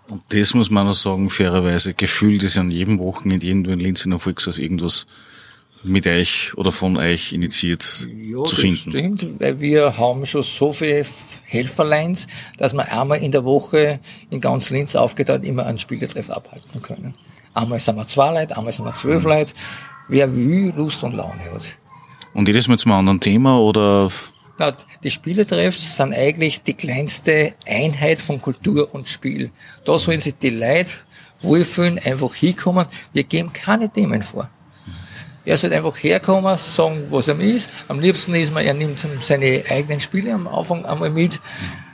Und 0.07 0.21
das 0.29 0.53
muss 0.53 0.69
man 0.69 0.87
auch 0.87 0.93
sagen, 0.93 1.29
fairerweise, 1.29 1.93
gefühlt 1.93 2.43
ist 2.43 2.57
an 2.57 2.69
jedem 2.69 2.99
Wochenende 2.99 3.47
irgendwo 3.47 3.71
in 3.71 3.79
Linz 3.79 4.05
in 4.05 4.11
der 4.11 4.19
Volkshaus 4.19 4.59
irgendwas 4.59 5.07
mit 5.83 6.07
euch 6.07 6.53
oder 6.55 6.71
von 6.71 6.97
euch 6.97 7.33
initiiert 7.33 8.07
ja, 8.21 8.43
zu 8.43 8.55
finden. 8.55 8.91
Stimmt, 8.91 9.39
weil 9.39 9.59
wir 9.59 9.97
haben 9.97 10.25
schon 10.25 10.43
so 10.43 10.71
viele 10.71 11.05
Helferleins, 11.45 12.27
dass 12.57 12.73
wir 12.73 12.91
einmal 12.91 13.21
in 13.21 13.31
der 13.31 13.43
Woche 13.43 13.99
in 14.29 14.41
ganz 14.41 14.69
Linz 14.69 14.95
aufgeteilt 14.95 15.43
immer 15.43 15.65
einen 15.65 15.79
Spielertreff 15.79 16.29
abhalten 16.29 16.81
können. 16.81 17.15
Einmal 17.53 17.79
sind 17.79 17.95
wir 17.97 18.07
zwei 18.07 18.31
Leute, 18.31 18.57
einmal 18.57 18.71
sind 18.71 18.85
wir 18.85 18.93
zwölf 18.93 19.23
mhm. 19.23 19.29
Leute. 19.29 19.53
Wer 20.07 20.33
will, 20.35 20.73
Lust 20.75 21.03
und 21.03 21.13
Laune 21.13 21.43
hat. 21.53 21.77
Und 22.33 22.47
jedes 22.47 22.67
Mal 22.67 22.77
zum 22.77 22.93
anderen 22.93 23.19
Thema 23.19 23.59
oder? 23.59 24.09
Na, 24.57 24.73
die 25.03 25.09
Spielertreffs 25.09 25.97
sind 25.97 26.13
eigentlich 26.13 26.61
die 26.63 26.73
kleinste 26.73 27.51
Einheit 27.65 28.21
von 28.21 28.41
Kultur 28.41 28.93
und 28.93 29.09
Spiel. 29.09 29.51
Da 29.85 29.97
sollen 29.97 30.21
sich 30.21 30.35
die 30.41 30.49
Leute 30.49 30.93
wohlfühlen, 31.41 31.99
einfach 31.99 32.33
hinkommen. 32.35 32.85
Wir 33.13 33.23
geben 33.23 33.51
keine 33.51 33.91
Themen 33.91 34.21
vor. 34.21 34.49
Er 35.43 35.57
sollte 35.57 35.75
einfach 35.75 35.95
herkommen, 35.97 36.55
sagen, 36.57 37.07
was 37.09 37.27
er 37.27 37.39
ist. 37.39 37.69
Am 37.87 37.99
liebsten 37.99 38.33
ist 38.35 38.53
man, 38.53 38.63
er 38.65 38.73
nimmt 38.73 39.05
seine 39.21 39.63
eigenen 39.69 39.99
Spiele 39.99 40.33
am 40.33 40.47
Anfang 40.47 40.85
einmal 40.85 41.09
mit. 41.09 41.39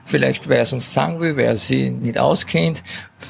Vielleicht, 0.04 0.48
weil 0.48 0.58
er 0.58 0.64
es 0.64 0.72
uns 0.72 0.94
sagen 0.94 1.20
will, 1.20 1.36
weil 1.36 1.46
er 1.46 1.56
sie 1.56 1.90
nicht 1.90 2.18
auskennt. 2.18 2.84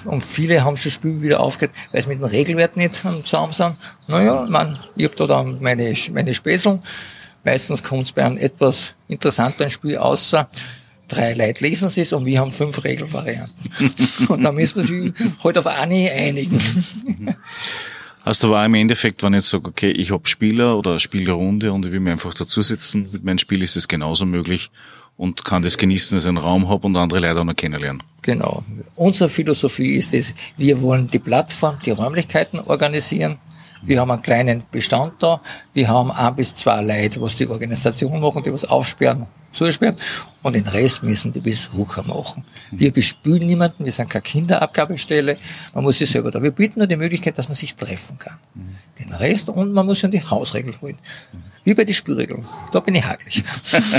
Und 0.05 0.23
viele 0.23 0.63
haben 0.63 0.77
schon 0.77 0.91
Spiel 0.91 1.21
wieder 1.21 1.39
aufgehört, 1.39 1.75
weil 1.91 2.01
sie 2.01 2.09
mit 2.09 2.19
dem 2.19 2.25
Regelwert 2.25 2.77
nicht 2.77 3.03
zusammen 3.23 3.51
sind. 3.51 3.75
Naja, 4.07 4.45
man, 4.47 4.77
ich 4.95 5.05
hab 5.05 5.15
da 5.15 5.25
dann 5.25 5.59
meine, 5.59 5.93
meine 6.13 6.33
Späßeln. 6.33 6.81
Meistens 7.43 7.83
kommt 7.83 8.03
es 8.03 8.11
bei 8.11 8.23
einem 8.23 8.37
etwas 8.37 8.95
interessanteren 9.07 9.69
Spiel 9.69 9.97
außer 9.97 10.49
drei 11.07 11.33
Leute 11.33 11.63
lesen 11.63 11.89
es 11.95 12.13
und 12.13 12.25
wir 12.25 12.39
haben 12.39 12.51
fünf 12.51 12.83
Regelvarianten. 12.83 13.71
und 14.27 14.43
da 14.43 14.51
müssen 14.51 14.75
wir 14.75 14.83
sich 14.83 15.13
halt 15.43 15.57
auf 15.57 15.67
eine 15.67 16.11
einigen. 16.11 16.59
Hast 18.27 18.43
du 18.43 18.47
aber 18.47 18.65
im 18.65 18.73
Endeffekt, 18.73 19.23
wenn 19.23 19.33
ich 19.33 19.37
jetzt 19.37 19.49
sage, 19.51 19.69
okay, 19.69 19.89
ich 19.89 20.11
habe 20.11 20.27
Spieler 20.27 20.77
oder 20.77 20.99
Spielrunde 20.99 21.71
und 21.71 21.85
ich 21.85 21.93
will 21.93 22.01
mir 22.01 22.11
einfach 22.11 22.33
dazusetzen 22.33 23.07
mit 23.09 23.23
meinem 23.23 23.37
Spiel, 23.37 23.63
ist 23.63 23.77
es 23.77 23.87
genauso 23.87 24.25
möglich 24.25 24.69
und 25.15 25.45
kann 25.45 25.61
das 25.61 25.77
genießen, 25.77 26.17
dass 26.17 26.25
ich 26.25 26.27
einen 26.27 26.37
Raum 26.37 26.67
habe 26.67 26.87
und 26.87 26.97
andere 26.97 27.21
Leute 27.21 27.39
auch 27.39 27.45
noch 27.45 27.55
kennenlernen. 27.55 28.03
Genau. 28.23 28.65
Unsere 28.97 29.29
Philosophie 29.29 29.95
ist 29.95 30.13
es, 30.13 30.33
wir 30.57 30.81
wollen 30.81 31.07
die 31.07 31.19
Plattform, 31.19 31.79
die 31.85 31.91
Räumlichkeiten 31.91 32.59
organisieren. 32.59 33.37
Wir 33.81 33.99
haben 33.99 34.11
einen 34.11 34.21
kleinen 34.21 34.63
Bestand 34.71 35.13
da. 35.19 35.41
Wir 35.73 35.87
haben 35.87 36.11
ein 36.11 36.35
bis 36.35 36.55
zwei 36.55 36.81
Leute, 36.81 37.21
was 37.21 37.35
die 37.35 37.47
Organisation 37.47 38.19
machen, 38.19 38.43
die 38.43 38.51
was 38.51 38.65
aufsperren, 38.65 39.27
zusperren. 39.51 39.97
Und 40.43 40.55
den 40.55 40.67
Rest 40.67 41.03
müssen 41.03 41.31
die 41.31 41.39
Besucher 41.39 42.03
machen. 42.03 42.45
Wir 42.71 42.91
bespülen 42.91 43.47
niemanden, 43.47 43.83
wir 43.83 43.91
sind 43.91 44.09
keine 44.09 44.21
Kinderabgabestelle. 44.21 45.37
Man 45.73 45.83
muss 45.83 45.97
sich 45.97 46.09
selber 46.09 46.31
da. 46.31 46.41
Wir 46.41 46.51
bieten 46.51 46.79
nur 46.79 46.87
die 46.87 46.95
Möglichkeit, 46.95 47.37
dass 47.37 47.47
man 47.47 47.55
sich 47.55 47.75
treffen 47.75 48.17
kann. 48.17 48.37
Den 48.99 49.13
Rest 49.13 49.49
und 49.49 49.73
man 49.73 49.85
muss 49.85 49.97
sich 49.97 50.05
an 50.05 50.11
die 50.11 50.23
Hausregel 50.23 50.79
holen. 50.81 50.97
Wie 51.63 51.73
bei 51.73 51.83
den 51.83 51.93
Spielregeln. 51.93 52.45
Da 52.71 52.79
bin 52.79 52.95
ich 52.95 53.03
hakelig. 53.03 53.43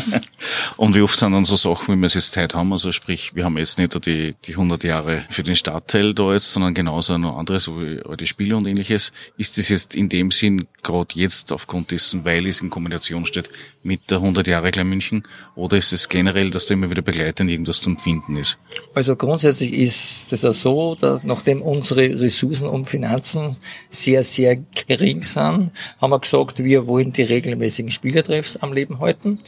und 0.78 0.94
wie 0.94 1.02
oft 1.02 1.18
sind 1.18 1.32
dann 1.32 1.44
so 1.44 1.54
Sachen, 1.54 1.94
wie 1.94 2.00
wir 2.00 2.06
es 2.06 2.14
jetzt 2.14 2.34
heute 2.36 2.56
haben? 2.56 2.72
Also 2.72 2.92
sprich, 2.92 3.34
wir 3.34 3.44
haben 3.44 3.58
jetzt 3.58 3.78
nicht 3.78 4.06
die, 4.06 4.34
die 4.44 4.52
100 4.52 4.84
Jahre 4.84 5.24
für 5.28 5.42
den 5.42 5.54
Stadtteil 5.54 6.14
da 6.14 6.32
jetzt, 6.32 6.50
sondern 6.50 6.72
genauso 6.72 7.18
noch 7.18 7.36
andere, 7.36 7.60
so 7.60 7.78
wie 7.78 8.00
alte 8.02 8.26
Spiele 8.26 8.56
und 8.56 8.66
ähnliches. 8.66 9.12
Ist 9.36 9.58
das 9.58 9.68
jetzt 9.68 9.94
in 9.94 10.08
dem 10.08 10.30
Sinn 10.30 10.66
gerade 10.82 11.08
jetzt 11.14 11.52
aufgrund 11.52 11.90
dessen, 11.90 12.24
weil 12.24 12.46
es 12.46 12.62
in 12.62 12.70
Kombination 12.70 13.26
steht 13.26 13.50
mit 13.82 14.10
der 14.10 14.18
100 14.18 14.46
Jahre 14.46 14.70
Klein 14.70 14.88
München? 14.88 15.24
Oder 15.54 15.76
ist 15.76 15.92
es 15.92 16.08
generell, 16.08 16.50
dass 16.50 16.66
da 16.66 16.74
immer 16.74 16.90
wieder 16.90 17.02
begleitend 17.02 17.50
irgendwas 17.50 17.82
zum 17.82 17.98
Finden 17.98 18.36
ist? 18.36 18.58
Also 18.94 19.14
grundsätzlich 19.14 19.74
ist 19.74 20.32
das 20.32 20.40
ja 20.40 20.52
so, 20.52 20.94
dass 20.94 21.22
nachdem 21.22 21.60
unsere 21.60 22.20
Ressourcen 22.20 22.66
und 22.66 22.86
Finanzen 22.86 23.56
sehr, 23.90 24.24
sehr 24.24 24.56
gering 24.88 25.22
sind, 25.22 25.70
haben 26.00 26.10
wir 26.10 26.18
gesagt, 26.18 26.64
wir 26.64 26.86
wollen 26.86 27.12
die 27.12 27.22
regelmäßigen 27.22 27.90
Spielertreffs 27.90 28.56
am 28.56 28.72
Leben 28.72 28.98
halten, 28.98 29.38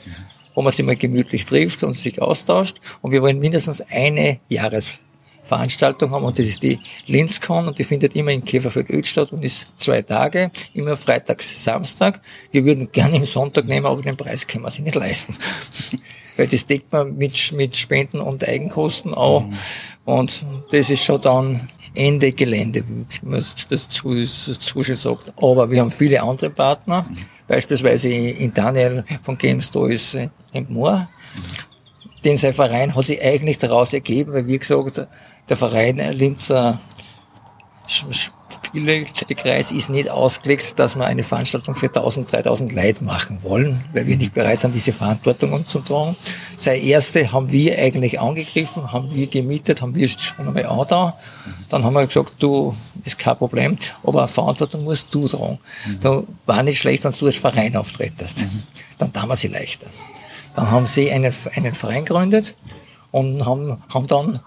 wo 0.54 0.62
man 0.62 0.72
sich 0.72 0.84
mal 0.84 0.96
gemütlich 0.96 1.46
trifft 1.46 1.82
und 1.82 1.96
sich 1.96 2.20
austauscht. 2.20 2.80
Und 3.00 3.12
wir 3.12 3.22
wollen 3.22 3.38
mindestens 3.38 3.80
eine 3.80 4.38
Jahresveranstaltung 4.48 6.10
haben 6.10 6.24
und 6.24 6.38
das 6.38 6.46
ist 6.46 6.62
die 6.62 6.78
Linzcon 7.06 7.66
und 7.68 7.78
die 7.78 7.84
findet 7.84 8.14
immer 8.14 8.30
in 8.30 8.44
Käferfeld-Öd 8.44 9.06
statt 9.06 9.32
und 9.32 9.44
ist 9.44 9.72
zwei 9.76 10.02
Tage, 10.02 10.50
immer 10.74 10.96
freitags, 10.96 11.64
Samstag. 11.64 12.20
Wir 12.52 12.64
würden 12.64 12.92
gerne 12.92 13.16
im 13.16 13.24
Sonntag 13.24 13.64
nehmen, 13.64 13.86
aber 13.86 14.02
den 14.02 14.16
Preis 14.16 14.46
können 14.46 14.64
wir 14.64 14.70
sich 14.70 14.84
nicht 14.84 14.94
leisten. 14.94 15.34
Weil 16.36 16.48
das 16.48 16.64
deckt 16.64 16.92
man 16.92 17.16
mit, 17.16 17.52
mit 17.52 17.76
Spenden 17.76 18.20
und 18.20 18.46
Eigenkosten 18.46 19.14
auch. 19.14 19.42
Mhm. 19.42 19.56
Und 20.04 20.44
das 20.70 20.90
ist 20.90 21.04
schon 21.04 21.20
dann 21.20 21.68
Ende 21.94 22.32
Gelände, 22.32 22.84
wie 22.86 23.26
man 23.26 23.44
das 23.68 23.88
zu, 23.88 24.24
schön 24.24 24.96
sagt. 24.96 25.32
Aber 25.36 25.70
wir 25.70 25.80
haben 25.80 25.90
viele 25.90 26.22
andere 26.22 26.50
Partner, 26.50 27.04
beispielsweise 27.48 28.08
in 28.08 28.52
Daniel 28.52 29.04
von 29.22 29.36
Games, 29.36 29.70
da 29.70 29.86
ist 29.86 30.14
äh, 30.14 30.28
Moor. 30.68 31.08
Den 32.24 32.36
sein 32.36 32.54
Verein 32.54 32.94
hat 32.94 33.04
sich 33.04 33.22
eigentlich 33.22 33.58
daraus 33.58 33.92
ergeben, 33.92 34.32
weil 34.32 34.46
wie 34.46 34.58
gesagt, 34.58 35.06
der 35.48 35.56
Verein 35.56 35.96
Linzer 36.12 36.78
Spielekreis 38.70 39.72
ist 39.72 39.90
nicht 39.90 40.08
ausgelegt, 40.08 40.78
dass 40.78 40.96
wir 40.96 41.04
eine 41.04 41.24
Veranstaltung 41.24 41.74
für 41.74 41.86
1000, 41.86 42.28
2000 42.28 42.72
Leute 42.72 43.04
machen 43.04 43.42
wollen, 43.42 43.78
weil 43.92 44.06
wir 44.06 44.16
nicht 44.16 44.32
bereit 44.32 44.60
sind, 44.60 44.74
diese 44.74 44.92
Verantwortung 44.92 45.66
zu 45.66 45.80
tragen. 45.80 46.16
Sei 46.56 46.78
erste 46.80 47.32
haben 47.32 47.50
wir 47.50 47.78
eigentlich 47.78 48.20
angegriffen, 48.20 48.92
haben 48.92 49.12
wir 49.12 49.26
gemietet, 49.26 49.82
haben 49.82 49.94
wir 49.94 50.08
schon 50.08 50.46
einmal 50.46 50.66
auch 50.66 50.86
da. 50.86 51.18
Dann 51.68 51.84
haben 51.84 51.94
wir 51.94 52.06
gesagt, 52.06 52.34
du, 52.38 52.74
ist 53.04 53.18
kein 53.18 53.36
Problem, 53.36 53.76
aber 54.04 54.28
Verantwortung 54.28 54.84
musst 54.84 55.12
du 55.12 55.26
tragen. 55.26 55.58
Mhm. 55.86 56.00
Da 56.00 56.22
war 56.46 56.62
nicht 56.62 56.78
schlecht, 56.78 57.04
wenn 57.04 57.12
du 57.12 57.26
als 57.26 57.36
Verein 57.36 57.76
auftretest. 57.76 58.42
Mhm. 58.42 58.62
Dann 58.98 59.12
tun 59.12 59.28
wir 59.28 59.36
sie 59.36 59.48
leichter. 59.48 59.86
Dann 60.54 60.70
haben 60.70 60.86
sie 60.86 61.10
einen, 61.10 61.34
einen 61.54 61.74
Verein 61.74 62.04
gegründet 62.04 62.54
und 63.10 63.44
haben, 63.44 63.82
haben 63.92 64.06
dann 64.06 64.40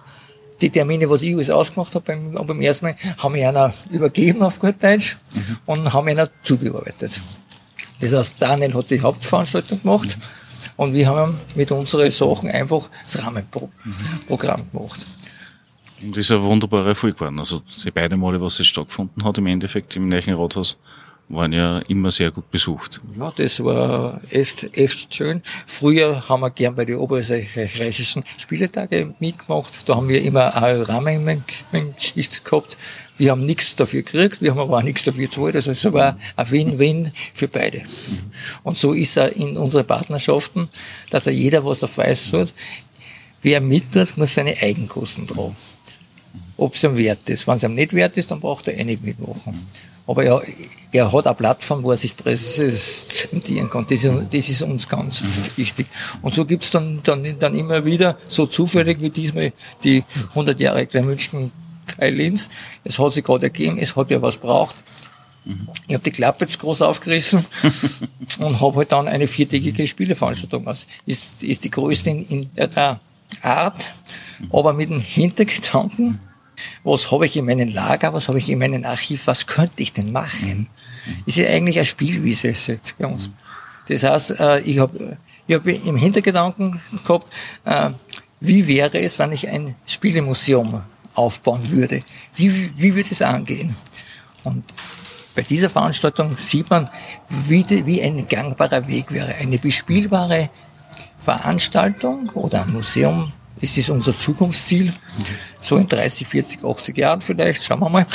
die 0.64 0.70
Termine, 0.70 1.10
was 1.10 1.22
ich 1.22 1.36
alles 1.36 1.50
ausgemacht 1.50 1.94
habe 1.94 2.06
beim, 2.06 2.34
beim 2.34 2.62
ersten 2.62 2.86
Mal, 2.86 2.96
haben 3.18 3.36
wir 3.36 3.50
einer 3.50 3.74
übergeben 3.90 4.42
auf 4.44 4.60
gut 4.60 4.82
Deutsch 4.82 5.18
mhm. 5.36 5.58
und 5.66 5.94
haben 5.94 6.08
einer 6.08 6.30
zugearbeitet. 6.42 7.20
Das 8.00 8.14
heißt, 8.14 8.36
Daniel 8.40 8.74
hat 8.74 8.90
die 8.90 9.02
Hauptveranstaltung 9.02 9.82
gemacht 9.82 10.18
mhm. 10.18 10.24
und 10.78 10.94
wir 10.94 11.08
haben 11.08 11.38
mit 11.56 11.72
unseren 11.72 12.10
Sachen 12.10 12.50
einfach 12.50 12.90
das 13.04 13.24
Rahmenprogramm 13.24 14.72
gemacht. 14.72 15.06
Und 16.02 16.18
das 16.18 16.26
ist 16.26 16.32
ein 16.32 16.42
wunderbarer 16.42 16.88
Erfolg 16.88 17.16
geworden. 17.16 17.40
Also 17.40 17.62
die 17.84 17.92
beiden 17.92 18.20
Male, 18.20 18.42
was 18.42 18.60
es 18.60 18.68
stattgefunden 18.68 19.24
hat, 19.24 19.38
im 19.38 19.48
Endeffekt 19.48 19.96
im 19.96 20.08
Neuen 20.08 20.36
Rathaus, 20.36 20.78
waren 21.30 21.54
ja 21.54 21.80
immer 21.88 22.12
sehr 22.12 22.32
gut 22.32 22.50
besucht. 22.52 23.02
Ja, 23.18 23.34
das 23.36 23.64
war 23.64 24.22
echt, 24.30 24.78
echt 24.78 25.14
schön. 25.14 25.42
Früher 25.66 26.28
haben 26.28 26.42
wir 26.42 26.52
gern 26.52 26.76
bei 26.76 26.86
den 26.86 26.98
oberösterreichischen 26.98 28.24
Spieletage 28.38 29.14
mitgemacht. 29.20 29.74
Da 29.88 29.96
haben 29.96 30.08
wir 30.08 30.22
immer 30.22 30.56
eine 30.56 30.88
Rahmengeschichte 30.88 32.42
gehabt. 32.44 32.78
Wir 33.18 33.32
haben 33.32 33.46
nichts 33.46 33.76
dafür 33.76 34.02
gekriegt, 34.02 34.42
wir 34.42 34.52
haben 34.52 34.60
aber 34.60 34.78
auch 34.78 34.84
nichts 34.84 35.04
dafür 35.04 35.28
gezahlt. 35.28 35.56
Also 35.56 35.72
es 35.72 35.84
war 35.94 36.18
ein 36.36 36.52
Win-Win 36.52 37.12
für 37.34 37.48
beide. 37.48 37.84
Und 38.64 38.78
so 38.78 38.94
ist 38.94 39.18
er 39.18 39.36
in 39.36 39.56
unseren 39.56 39.86
Partnerschaften, 39.86 40.70
dass 41.12 41.28
er 41.28 41.34
jeder 41.34 41.64
was 41.64 41.84
auf 41.84 41.98
weiß 41.98 42.34
hat. 42.34 42.54
Wer 43.44 43.62
mittut, 43.62 44.18
muss 44.18 44.34
seine 44.34 44.58
Eigenkosten 44.60 45.28
tragen. 45.28 45.56
Ob 46.58 46.76
es 46.76 46.84
ihm 46.84 46.98
wert 46.98 47.30
ist. 47.30 47.48
Wenn 47.48 47.58
es 47.58 47.64
ihm 47.64 47.76
nicht 47.76 47.94
wert 47.94 48.18
ist, 48.18 48.32
dann 48.32 48.40
braucht 48.40 48.68
er 48.68 48.78
eh 48.78 48.84
nicht 48.84 49.04
mitmachen. 49.04 49.54
Aber 50.06 50.24
er, 50.24 50.42
er 50.92 51.12
hat 51.12 51.26
eine 51.26 51.36
Plattform, 51.36 51.84
wo 51.84 51.92
er 51.92 51.98
sich 51.98 52.16
präsentieren 52.16 53.70
kann. 53.70 53.86
Das 53.90 54.04
ist, 54.04 54.14
das 54.32 54.50
ist 54.50 54.62
uns 54.62 54.88
ganz 54.88 55.22
mhm. 55.22 55.28
wichtig. 55.56 55.88
Und 56.22 56.34
so 56.34 56.46
gibt's 56.46 56.72
dann, 56.72 57.02
dann, 57.04 57.40
dann 57.40 57.56
immer 57.56 57.86
wieder, 57.86 58.18
so 58.26 58.46
zufällig 58.46 59.00
wie 59.02 59.10
diesmal, 59.10 59.54
die 59.84 60.04
100 60.30 60.60
Jahre 60.60 60.86
Klein 60.86 61.06
München 61.06 61.52
bei 61.98 62.10
Linz. 62.10 62.50
Es 62.84 63.00
hat 63.00 63.14
sich 63.14 63.24
gerade 63.24 63.46
ergeben, 63.46 63.78
es 63.78 63.96
hat 63.96 64.12
ja 64.12 64.22
was 64.22 64.38
braucht. 64.38 64.76
Mhm. 65.46 65.70
Ich 65.88 65.94
habe 65.94 66.04
die 66.04 66.12
Klappe 66.12 66.46
jetzt 66.46 66.60
groß 66.60 66.82
aufgerissen 66.82 67.46
und 68.40 68.62
habe 68.62 68.78
halt 68.78 68.92
dann 68.92 69.08
eine 69.08 69.28
viertägige 69.28 69.88
Spieleveranstaltung. 69.88 70.66
Das 70.66 70.86
ist, 71.06 71.44
ist 71.44 71.64
die 71.64 71.72
größte 71.72 72.10
in, 72.10 72.28
in 72.28 72.50
der 72.56 73.00
Art, 73.42 73.90
aber 74.52 74.74
mit 74.74 74.90
dem 74.90 75.00
Hintergedanken, 75.00 76.20
was 76.84 77.12
habe 77.12 77.26
ich 77.26 77.38
in 77.38 77.46
meinem 77.46 77.70
Lager, 77.70 78.14
was 78.14 78.28
habe 78.28 78.38
ich 78.38 78.50
in 78.50 78.60
meinem 78.60 78.84
Archiv, 78.84 79.28
was 79.28 79.48
könnte 79.48 79.82
ich 79.84 79.94
denn 79.94 80.12
machen? 80.12 80.68
Mhm. 81.06 81.24
Ist 81.26 81.38
ja 81.38 81.48
eigentlich 81.48 81.78
eine 81.78 81.86
Spielwiese 81.86 82.54
für 82.54 83.08
uns. 83.08 83.30
Das 83.88 84.04
heißt, 84.04 84.40
äh, 84.40 84.60
ich 84.62 84.80
habe 84.80 85.18
ich 85.46 85.56
habe 85.56 85.72
im 85.74 85.98
Hintergedanken 85.98 86.80
gehabt, 87.06 87.30
äh, 87.66 87.90
wie 88.40 88.68
wäre 88.68 89.00
es, 89.00 89.20
wenn 89.20 89.32
ich 89.32 89.48
ein 89.48 89.76
Spielemuseum 89.86 90.84
aufbauen 91.16 91.70
würde? 91.70 92.00
Wie, 92.36 92.72
wie 92.78 92.96
würde 92.96 93.10
es 93.12 93.22
angehen? 93.22 93.76
Und 94.44 94.64
bei 95.36 95.42
dieser 95.42 95.70
Veranstaltung 95.70 96.38
sieht 96.38 96.70
man, 96.70 96.90
wie, 97.30 97.64
die, 97.64 97.86
wie 97.86 98.02
ein 98.02 98.28
gangbarer 98.28 98.88
Weg 98.88 99.12
wäre. 99.12 99.36
Eine 99.36 99.58
bespielbare 99.58 100.50
Veranstaltung 101.18 102.30
oder 102.32 102.64
ein 102.64 102.74
Museum, 102.74 103.32
das 103.64 103.78
ist 103.78 103.90
unser 103.90 104.18
Zukunftsziel. 104.20 104.92
So 105.62 105.78
in 105.78 105.88
30, 105.88 106.28
40, 106.28 106.66
80 106.66 106.98
Jahren 106.98 107.22
vielleicht, 107.22 107.64
schauen 107.64 107.80
wir 107.80 107.90
mal. 107.90 108.06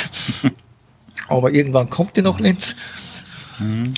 Aber 1.27 1.51
irgendwann 1.51 1.89
kommt 1.89 2.15
die 2.15 2.21
nach 2.21 2.39
Linz. 2.39 2.75
Mhm. 3.57 3.95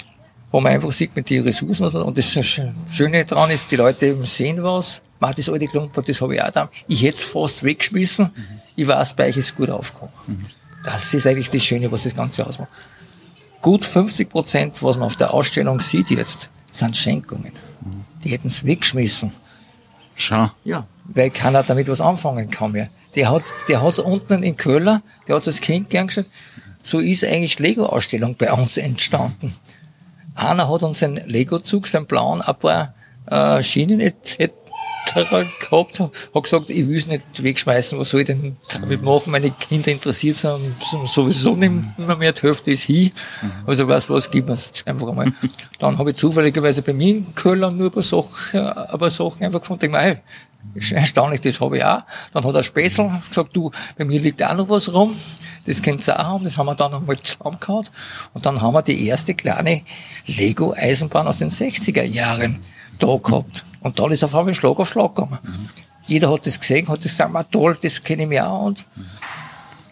Wo 0.49 0.61
man 0.61 0.71
einfach 0.71 0.93
sieht 0.93 1.13
mit 1.13 1.29
den 1.29 1.43
Ressourcen. 1.43 1.87
Und 1.87 2.17
das 2.17 2.31
Schöne 2.89 3.25
daran 3.25 3.49
ist, 3.49 3.69
die 3.69 3.75
Leute 3.75 4.25
sehen 4.25 4.63
was. 4.63 5.01
Man 5.19 5.33
das 5.35 5.49
alte 5.49 5.67
Klumper, 5.67 6.01
das 6.01 6.21
habe 6.21 6.35
ich 6.35 6.41
auch 6.41 6.51
da. 6.51 6.69
Ich 6.87 7.01
hätte 7.01 7.17
es 7.17 7.25
fast 7.25 7.65
weggeschmissen. 7.65 8.31
Mhm. 8.33 8.61
Ich 8.77 8.87
weiß, 8.87 9.13
bei 9.15 9.27
euch 9.27 9.35
ist 9.35 9.53
gut 9.53 9.69
aufgekommen. 9.69 10.13
Mhm. 10.27 10.37
Das 10.85 11.13
ist 11.13 11.27
eigentlich 11.27 11.49
das 11.49 11.65
Schöne, 11.65 11.91
was 11.91 12.03
das 12.03 12.15
Ganze 12.15 12.47
ausmacht. 12.47 12.69
Gut 13.61 13.83
50 13.83 14.29
Prozent, 14.29 14.81
was 14.81 14.95
man 14.95 15.07
auf 15.07 15.17
der 15.17 15.33
Ausstellung 15.33 15.81
sieht 15.81 16.11
jetzt, 16.11 16.49
sind 16.71 16.95
Schenkungen. 16.95 17.51
Die 18.23 18.29
hätten 18.29 18.47
es 18.47 18.65
weggeschmissen. 18.65 19.33
Schau. 20.15 20.51
Ja, 20.63 20.85
weil 21.05 21.29
keiner 21.29 21.63
damit 21.63 21.87
was 21.87 22.01
anfangen 22.01 22.49
kann 22.49 22.71
mehr. 22.73 22.89
Der 23.15 23.29
hat 23.29 23.43
der 23.67 23.81
hat's 23.81 23.99
unten 23.99 24.43
in 24.43 24.55
Köller, 24.55 25.01
der 25.27 25.35
hat 25.35 25.47
als 25.47 25.61
Kind 25.61 25.89
gern 25.89 26.07
geschaut. 26.07 26.27
So 26.83 26.99
ist 26.99 27.23
eigentlich 27.23 27.59
Lego-Ausstellung 27.59 28.35
bei 28.35 28.51
uns 28.51 28.77
entstanden. 28.77 29.53
Einer 30.33 30.69
hat 30.69 30.83
uns 30.83 31.03
einen 31.03 31.27
Lego-Zug, 31.27 31.87
seinen 31.87 32.05
blauen, 32.05 32.41
ein 32.41 32.55
paar 32.55 32.95
äh, 33.27 33.61
Schienen 33.61 33.99
et, 33.99 34.39
et, 34.39 34.53
gehabt, 35.13 35.99
hat 35.99 36.43
gesagt, 36.43 36.69
ich 36.69 36.87
will 36.87 36.97
es 36.97 37.07
nicht 37.07 37.23
wegschmeißen, 37.41 37.97
was 37.97 38.09
soll 38.09 38.21
ich 38.21 38.27
denn 38.27 38.57
damit 38.69 39.01
machen? 39.03 39.31
Meine 39.31 39.51
Kinder 39.51 39.91
interessiert 39.91 40.35
sind 40.35 40.61
sowieso 41.05 41.55
nicht 41.55 41.97
mehr, 41.97 42.31
die 42.31 42.41
Hälfte 42.41 42.71
ist 42.71 42.83
hin. 42.83 43.11
Also 43.65 43.87
weißt 43.87 44.09
du 44.09 44.13
was, 44.13 44.29
gib 44.29 44.47
mir's 44.47 44.71
einfach 44.85 45.07
einmal. 45.07 45.31
Dann 45.79 45.97
habe 45.97 46.11
ich 46.11 46.17
zufälligerweise 46.17 46.81
bei 46.81 46.93
mir 46.93 47.15
in 47.17 47.35
Köln 47.35 47.59
nur 47.77 47.87
ein 47.87 47.91
paar 47.91 48.03
Sachen, 48.03 48.29
ein 48.53 48.99
paar 48.99 49.09
Sachen 49.09 49.43
einfach 49.43 49.61
gefunden, 49.61 49.93
ich 49.93 50.17
ist 50.73 50.91
erstaunlich, 50.91 51.41
das 51.41 51.59
habe 51.59 51.77
ich 51.77 51.83
auch. 51.83 52.03
Dann 52.33 52.43
hat 52.43 52.55
der 52.55 52.63
Späßel 52.63 53.09
gesagt, 53.27 53.55
du, 53.55 53.71
bei 53.97 54.05
mir 54.05 54.19
liegt 54.19 54.43
auch 54.43 54.55
noch 54.55 54.69
was 54.69 54.93
rum. 54.93 55.13
Das 55.65 55.81
könnt 55.81 56.07
ihr 56.07 56.19
auch 56.19 56.23
haben. 56.23 56.43
Das 56.43 56.57
haben 56.57 56.67
wir 56.67 56.75
dann 56.75 56.93
einmal 56.93 57.19
zusammengehauen. 57.19 57.87
Und 58.33 58.45
dann 58.45 58.61
haben 58.61 58.73
wir 58.73 58.81
die 58.81 59.07
erste 59.07 59.33
kleine 59.33 59.81
Lego-Eisenbahn 60.27 61.27
aus 61.27 61.37
den 61.37 61.49
60er 61.49 62.03
Jahren 62.03 62.59
da 62.99 63.17
gehabt. 63.17 63.63
Und 63.81 63.99
da 63.99 64.07
ist 64.09 64.23
auf 64.23 64.35
einmal 64.35 64.53
Schlag 64.53 64.79
auf 64.79 64.89
Schlag 64.89 65.15
gegangen. 65.15 65.39
Mhm. 65.43 65.69
Jeder 66.07 66.31
hat 66.31 66.45
das 66.45 66.59
gesehen, 66.59 66.87
hat 66.87 67.03
das 67.03 67.11
gesagt, 67.17 67.51
toll, 67.51 67.77
das 67.81 68.03
kenne 68.03 68.23
ich 68.23 68.29
mir 68.29 68.47
auch. 68.47 68.65
Und 68.65 68.85
mhm. 68.95 69.05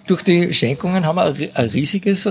durch 0.08 0.24
die 0.24 0.54
Schenkungen 0.54 1.06
haben 1.06 1.16
wir 1.18 1.24
ein, 1.24 1.56
ein 1.56 1.70
riesiges 1.70 2.28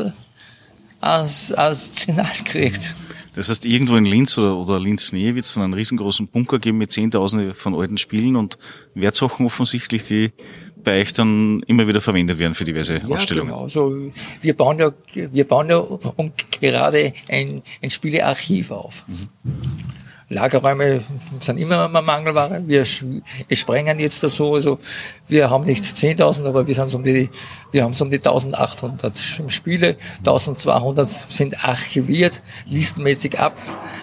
Arsenal 1.01 2.31
gekriegt. 2.45 2.95
Das 3.35 3.49
heißt, 3.49 3.67
irgendwo 3.67 3.95
in 3.95 4.05
Linz 4.05 4.37
oder, 4.37 4.57
oder 4.57 4.81
Linz 4.81 5.13
Nähe 5.13 5.35
wird 5.37 5.45
es 5.45 5.55
dann 5.55 5.63
einen 5.63 5.75
riesengroßen 5.75 6.27
Bunker 6.27 6.59
geben 6.59 6.79
mit 6.79 6.91
Zehntausenden 6.91 7.55
von 7.55 7.75
alten 7.75 7.97
Spielen 7.97 8.35
und 8.35 8.59
Wertsachen 8.95 9.47
offensichtlich, 9.47 10.05
die 10.05 10.33
bei 10.83 11.03
euch 11.03 11.13
dann 11.13 11.63
immer 11.69 11.87
wieder 11.87 12.01
verwendet 12.01 12.39
werden 12.39 12.55
für 12.55 12.65
diverse 12.65 12.97
ja, 12.97 13.05
Ausstellungen. 13.15 13.51
Genau. 13.51 13.63
Also 13.63 14.11
wir 14.43 14.57
bauen 14.57 14.79
ja, 14.81 14.91
wir 15.15 15.47
bauen 15.47 15.71
ja 15.71 15.87
gerade 16.61 17.13
ein, 17.29 17.63
ein 17.81 17.91
Spielearchiv 17.91 18.71
auf. 18.73 19.05
Mhm. 19.07 19.53
Lagerräume 20.31 21.01
sind 21.41 21.59
immer 21.59 21.89
eine 21.89 22.03
Mangelware. 22.03 22.63
Wir 22.67 22.85
sprengen 22.85 23.99
jetzt 23.99 24.23
da 24.23 24.29
so, 24.29 24.55
also 24.55 24.79
wir 25.27 25.49
haben 25.49 25.65
nicht 25.65 25.85
10.000, 25.85 26.47
aber 26.47 26.67
wir 26.67 26.75
sind 26.75 26.95
um 26.95 27.03
die, 27.03 27.31
wir 27.73 27.83
haben 27.83 27.95
um 27.99 28.11
die 28.11 28.19
1.800 28.19 29.49
Spiele, 29.49 29.97
1.200 30.25 31.33
sind 31.33 31.65
archiviert, 31.65 32.43
listenmäßig 32.67 33.39
ab, 33.39 33.57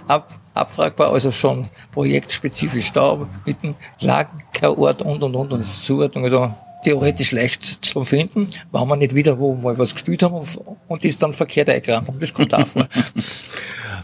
ab, 0.07 0.39
abfragbar, 0.55 1.11
also 1.11 1.31
schon 1.31 1.69
projektspezifisch 1.91 2.91
da, 2.91 3.27
mit 3.45 3.61
dem 3.61 3.75
Lagerort 3.99 5.03
und 5.03 5.21
und 5.21 5.35
und 5.35 5.51
und 5.53 5.63
Zuordnung, 5.63 6.23
also 6.23 6.51
theoretisch 6.85 7.31
leicht 7.31 7.63
zu 7.63 8.03
finden, 8.03 8.47
wenn 8.71 8.87
wir 8.87 8.95
nicht 8.95 9.15
wieder 9.15 9.37
wo 9.39 9.55
mal 9.55 9.77
was 9.77 9.93
gespielt 9.93 10.23
haben 10.23 10.35
und, 10.35 10.59
und 10.87 11.03
ist 11.03 11.21
dann 11.21 11.33
verkehrt 11.33 11.69
eingerannt. 11.69 12.09
Das 12.19 12.33
kommt 12.33 12.53
auch 12.53 12.67
vor. 12.67 12.87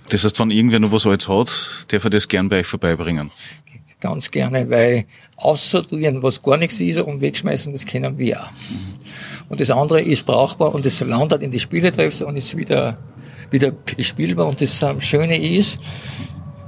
Das 0.09 0.25
heißt, 0.25 0.37
wenn 0.41 0.51
irgendwer 0.51 0.79
noch 0.79 0.91
was 0.91 1.05
Altes 1.05 1.29
hat, 1.29 1.85
darf 1.93 2.03
er 2.03 2.09
das 2.09 2.27
gern 2.27 2.49
bei 2.49 2.59
euch 2.59 2.67
vorbeibringen. 2.67 3.31
Ganz 4.01 4.29
gerne, 4.29 4.69
weil 4.69 5.05
aussortieren, 5.37 6.21
was 6.21 6.41
gar 6.43 6.57
nichts 6.57 6.81
ist 6.81 6.99
und 6.99 7.21
wegschmeißen, 7.21 7.71
das 7.71 7.85
kennen 7.85 8.17
wir 8.17 8.41
auch. 8.41 8.49
Und 9.47 9.61
das 9.61 9.69
andere 9.69 10.01
ist 10.01 10.25
brauchbar 10.25 10.75
und 10.75 10.85
es 10.85 10.99
landet 10.99 11.41
in 11.43 11.51
die 11.51 11.59
Spieletreffs 11.59 12.21
und 12.21 12.35
ist 12.35 12.57
wieder, 12.57 12.95
wieder 13.51 13.71
bespielbar. 13.71 14.47
Und 14.47 14.59
das 14.59 14.83
Schöne 14.99 15.39
ist, 15.39 15.77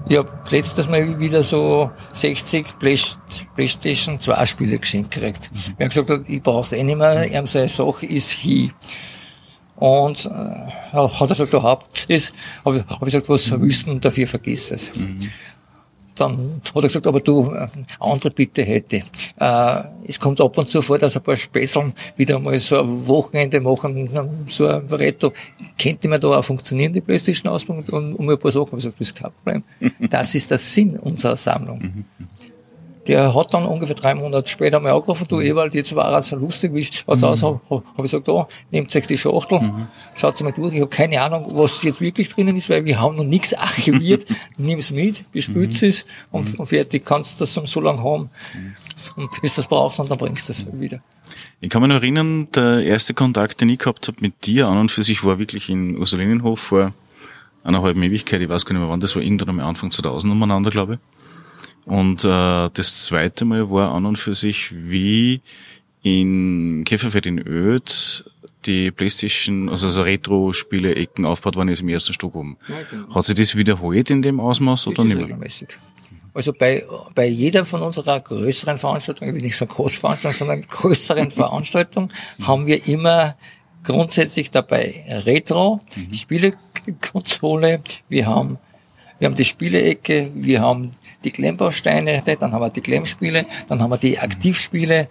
ich 0.08 0.18
habe 0.18 0.30
letztes 0.50 0.90
Mal 0.90 1.20
wieder 1.20 1.44
so 1.44 1.92
60 2.14 2.66
Playstation 3.56 4.20
2 4.20 4.46
Spiele 4.46 4.78
geschenkt 4.78 5.12
gekriegt. 5.12 5.50
Mhm. 5.54 5.74
Habe 5.74 5.90
gesagt, 5.90 6.30
ich 6.30 6.42
brauche 6.42 6.66
es 6.66 6.74
eh 6.74 6.84
nicht 6.84 6.98
mehr, 6.98 7.32
er 7.32 7.48
seine 7.48 7.70
Sache 7.70 8.06
ist 8.06 8.32
hier. 8.32 8.72
Und 9.76 10.26
äh, 10.26 10.30
hat 10.30 11.22
er 11.22 11.28
gesagt, 11.28 11.54
du 11.54 11.62
habt 11.62 12.06
es. 12.08 12.32
Habe 12.64 12.78
ich, 12.78 12.84
hab 12.88 13.02
ich 13.02 13.06
gesagt, 13.06 13.30
was 13.30 13.50
mhm. 13.50 13.62
willst 13.62 13.88
du 13.88 14.00
dafür, 14.00 14.28
vergiss 14.28 14.72
es. 14.72 14.96
Mhm. 14.96 15.20
Dann 16.16 16.38
hat 16.38 16.76
er 16.76 16.82
gesagt, 16.82 17.08
aber 17.08 17.20
du, 17.20 17.52
äh, 17.52 17.68
andere 18.00 18.32
Bitte 18.32 18.64
hätte. 18.64 19.02
Äh, 19.40 19.84
es 20.08 20.20
kommt 20.20 20.40
ab 20.42 20.58
und 20.58 20.70
zu 20.70 20.82
vor, 20.82 20.98
dass 20.98 21.16
ein 21.16 21.24
paar 21.24 21.38
Späßeln 21.38 21.94
wieder 22.18 22.40
mal 22.40 22.60
so 22.60 22.80
ein 22.80 23.08
Wochenende 23.08 23.60
machen, 23.62 24.08
so 24.48 24.68
ein 24.68 24.86
Retto. 24.88 25.34
Könnte 25.82 26.08
man 26.08 26.22
da 26.22 26.28
auch 26.28 26.44
funktionieren, 26.44 26.94
die 26.94 27.02
Playstation 27.02 27.52
ausbauen, 27.52 27.84
um, 27.90 28.16
um 28.16 28.30
ein 28.30 28.38
paar 28.38 28.52
Sachen. 28.52 28.78
Ich 28.78 28.84
gesagt, 28.84 29.00
das 29.00 29.08
ist 29.08 29.16
kein 29.16 29.32
Problem. 29.32 29.64
Das 30.10 30.36
ist 30.36 30.52
der 30.52 30.58
Sinn 30.58 30.98
unserer 31.00 31.38
Sammlung. 31.38 32.06
Mhm. 33.04 33.08
Der 33.08 33.36
hat 33.36 33.54
dann 33.54 33.66
ungefähr 33.66 33.96
drei 33.96 34.16
Monate 34.16 34.50
später 34.50 34.80
mal 34.80 34.94
angerufen, 34.94 35.26
du 35.28 35.42
Ewald, 35.42 35.74
jetzt 35.74 35.96
war 35.96 36.18
es 36.18 36.30
so 36.30 36.36
lustig, 36.36 36.74
wie 36.74 36.84
schaut's 36.84 37.22
mhm. 37.22 37.28
aus? 37.28 37.44
Habe 37.44 37.62
hab 37.70 37.84
ich 37.98 38.04
gesagt, 38.04 38.28
da, 38.28 38.48
nehmt 38.72 38.96
euch 38.96 39.08
die 39.08 39.18
Schachtel, 39.18 39.60
mhm. 39.60 39.88
schaut 40.16 40.42
mal 40.42 40.52
durch. 40.52 40.74
Ich 40.74 40.82
habe 40.82 40.90
keine 40.90 41.22
Ahnung, 41.22 41.48
was 41.52 41.84
jetzt 41.84 42.02
wirklich 42.02 42.30
drinnen 42.30 42.56
ist, 42.56 42.70
weil 42.70 42.86
wir 42.86 43.00
haben 43.00 43.16
noch 43.16 43.24
nichts 43.24 43.54
archiviert. 43.54 44.26
Nimm's 44.58 44.92
mit, 44.92 45.32
bespült's 45.32 45.82
mhm. 45.82 45.88
es 45.88 46.06
und, 46.32 46.54
mhm. 46.54 46.60
und 46.60 46.66
fertig. 46.66 47.06
Kannst 47.06 47.42
das 47.42 47.54
so 47.54 47.82
lange 47.82 48.04
haben. 48.04 48.30
Mhm. 48.54 48.74
Und 49.16 49.42
bis 49.42 49.56
du 49.56 49.62
das 49.62 49.68
brauchst, 49.68 50.00
und 50.00 50.10
dann 50.10 50.18
bringst 50.18 50.50
du 50.50 50.54
das 50.54 50.66
wieder. 50.80 51.00
Ich 51.60 51.70
kann 51.70 51.82
mich 51.82 51.90
noch 51.90 51.96
erinnern, 51.96 52.48
der 52.54 52.84
erste 52.84 53.14
Kontakt, 53.14 53.62
den 53.62 53.70
ich 53.70 53.80
gehabt 53.80 54.08
habe 54.08 54.18
mit 54.22 54.46
dir 54.46 54.68
an 54.68 54.78
und 54.78 54.92
für 54.92 55.04
sich 55.04 55.24
war 55.24 55.40
wirklich 55.40 55.70
in 55.70 55.98
Ursulinenhof 55.98 56.60
vor 56.60 56.94
einer 57.64 57.82
halben 57.82 58.04
Ewigkeit. 58.04 58.42
Ich 58.42 58.50
weiß 58.50 58.66
gar 58.66 58.74
nicht 58.74 58.82
mehr 58.82 58.90
wann, 58.90 59.00
das 59.00 59.16
war 59.16 59.24
irgendwann 59.24 59.50
am 59.50 59.60
Anfang 59.60 59.90
2000 59.90 60.32
umeinander, 60.32 60.70
glaube 60.70 60.96
ich. 60.96 61.00
Und 61.86 62.24
äh, 62.24 62.70
das 62.74 63.06
zweite 63.06 63.46
Mal 63.46 63.70
war 63.70 63.94
an 63.94 64.06
und 64.06 64.18
für 64.18 64.34
sich, 64.34 64.72
wie 64.74 65.42
in 66.02 66.84
Käferfeld 66.86 67.26
in 67.26 67.40
Öd 67.40 68.26
die 68.66 68.92
Playstation, 68.92 69.70
also 69.70 69.90
so 69.90 70.04
Retro-Spiele-Ecken 70.04 71.26
aufgebaut 71.26 71.58
waren, 71.58 71.68
ist 71.68 71.82
im 71.82 71.90
ersten 71.90 72.14
Stock 72.14 72.36
oben. 72.36 72.58
Ja, 72.68 72.76
genau. 72.90 73.16
Hat 73.16 73.26
sich 73.26 73.36
das 73.36 73.56
wiederholt 73.56 74.10
in 74.10 74.22
dem 74.22 74.40
Ausmaß 74.40 74.88
oder 74.88 75.04
nicht 75.04 75.16
mehr? 75.16 75.26
Regelmäßig. 75.26 75.70
Also 76.34 76.52
bei, 76.54 76.84
bei 77.14 77.28
jeder 77.28 77.64
von 77.64 77.82
unserer 77.82 78.20
größeren 78.20 78.78
Veranstaltungen, 78.78 79.30
ich 79.30 79.36
will 79.36 79.42
nicht 79.44 79.58
so 79.58 79.66
Großveranstaltungen, 79.66 80.38
sondern 80.38 80.62
größeren 80.70 81.32
Veranstaltungen, 81.32 82.12
haben 82.42 82.66
wir 82.66 82.88
immer 82.88 83.36
grundsätzlich 83.84 84.50
dabei 84.50 85.06
Retro, 85.26 85.82
mhm. 85.96 86.14
Spielekonsole, 86.14 87.82
wir 88.10 88.26
haben, 88.26 88.58
wir 89.20 89.28
haben 89.28 89.36
die 89.36 89.46
Spielecke, 89.46 90.32
wir 90.34 90.62
haben 90.62 90.92
die 91.24 91.32
Klemmbausteine, 91.32 92.24
dann 92.26 92.52
haben 92.52 92.62
wir 92.62 92.70
die 92.70 92.82
Klemmspiele, 92.82 93.46
dann 93.68 93.82
haben 93.82 93.90
wir 93.90 93.98
die 93.98 94.20
Aktivspiele, 94.20 95.08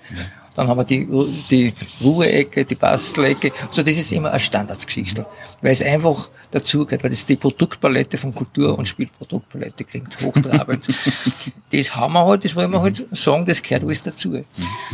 dann 0.54 0.68
haben 0.68 0.78
wir 0.78 0.84
die, 0.84 1.08
die 1.50 1.72
Ruheecke, 2.02 2.64
die 2.64 2.74
Bastelecke. 2.74 3.52
Also 3.68 3.82
das 3.82 3.96
ist 3.96 4.12
immer 4.12 4.30
eine 4.30 4.40
Standardsgeschichte, 4.40 5.26
weil 5.62 5.72
es 5.72 5.82
einfach 5.82 6.28
dazugehört, 6.50 7.02
weil 7.02 7.10
das 7.10 7.24
die 7.24 7.36
Produktpalette 7.36 8.18
von 8.18 8.34
Kultur- 8.34 8.78
und 8.78 8.86
Spielproduktpalette 8.86 9.84
klingt 9.84 10.20
hochtrabend. 10.20 10.88
das 11.72 11.96
haben 11.96 12.12
wir 12.12 12.24
halt, 12.26 12.44
das 12.44 12.54
wollen 12.54 12.70
wir 12.70 12.82
halt 12.82 13.06
sagen, 13.12 13.46
das 13.46 13.62
gehört 13.62 13.84
alles 13.84 14.02
dazu. 14.02 14.44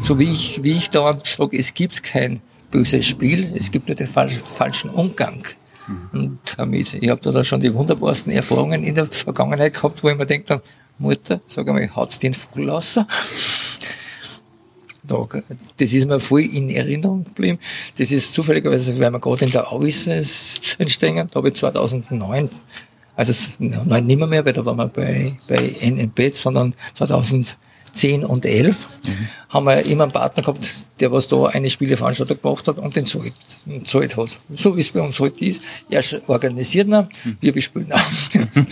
So 0.02 0.18
wie 0.18 0.30
ich, 0.30 0.62
wie 0.62 0.76
ich 0.76 0.90
da 0.90 1.12
sage, 1.24 1.58
es 1.58 1.74
gibt 1.74 2.02
kein 2.04 2.40
böses 2.70 3.06
Spiel, 3.06 3.52
es 3.56 3.70
gibt 3.70 3.88
nur 3.88 3.96
den 3.96 4.06
falschen 4.06 4.90
Umgang. 4.90 5.42
Und 6.12 6.38
damit, 6.56 6.94
ich 6.94 7.08
habe 7.08 7.20
da 7.20 7.44
schon 7.44 7.60
die 7.60 7.72
wunderbarsten 7.72 8.30
Erfahrungen 8.32 8.84
in 8.84 8.94
der 8.94 9.06
Vergangenheit 9.06 9.74
gehabt, 9.74 10.02
wo 10.02 10.10
ich 10.10 10.18
mir 10.18 10.26
denke, 10.26 10.62
Mutter, 10.98 11.40
sag 11.46 11.68
einmal, 11.68 11.88
hat's 11.94 12.18
den 12.18 12.34
Vogel 12.34 12.70
raus? 12.70 12.98
das 15.76 15.92
ist 15.92 16.06
mir 16.06 16.20
voll 16.20 16.42
in 16.42 16.70
Erinnerung 16.70 17.24
geblieben. 17.24 17.58
Das 17.96 18.10
ist 18.10 18.34
zufälligerweise, 18.34 18.98
weil 18.98 19.10
wir 19.10 19.20
gerade 19.20 19.44
in 19.44 19.50
der 19.50 19.72
Auis 19.72 20.06
entstehen. 20.06 21.28
Da 21.30 21.34
habe 21.34 21.48
ich 21.48 21.54
2009 21.54 22.50
Also 23.16 23.32
nein, 23.58 24.06
nicht 24.06 24.18
mehr, 24.18 24.26
mehr, 24.26 24.44
weil 24.44 24.52
da 24.52 24.64
waren 24.64 24.76
wir 24.76 24.88
bei, 24.88 25.38
bei 25.48 25.74
NNB, 25.80 26.34
sondern 26.34 26.74
2010 26.94 28.24
und 28.24 28.44
11 28.44 29.00
mhm. 29.02 29.28
haben 29.48 29.66
wir 29.66 29.86
immer 29.86 30.04
einen 30.04 30.12
Partner 30.12 30.42
gehabt, 30.42 30.68
der 31.00 31.10
was 31.10 31.26
da 31.28 31.46
eine 31.46 31.70
Spieleveranstaltung 31.70 32.40
gemacht 32.42 32.68
hat 32.68 32.78
und 32.78 32.94
den 32.94 33.06
zahlt, 33.06 33.32
zahlt 33.84 34.16
hat. 34.16 34.38
So 34.54 34.76
wie 34.76 34.80
es 34.80 34.92
bei 34.92 35.00
uns 35.00 35.18
heute 35.20 35.44
ist. 35.44 35.62
Er 35.90 36.02
organisiert 36.28 36.88
ihn, 36.88 37.08
wir 37.40 37.52
bespielen 37.52 37.92
ihn. 38.34 38.48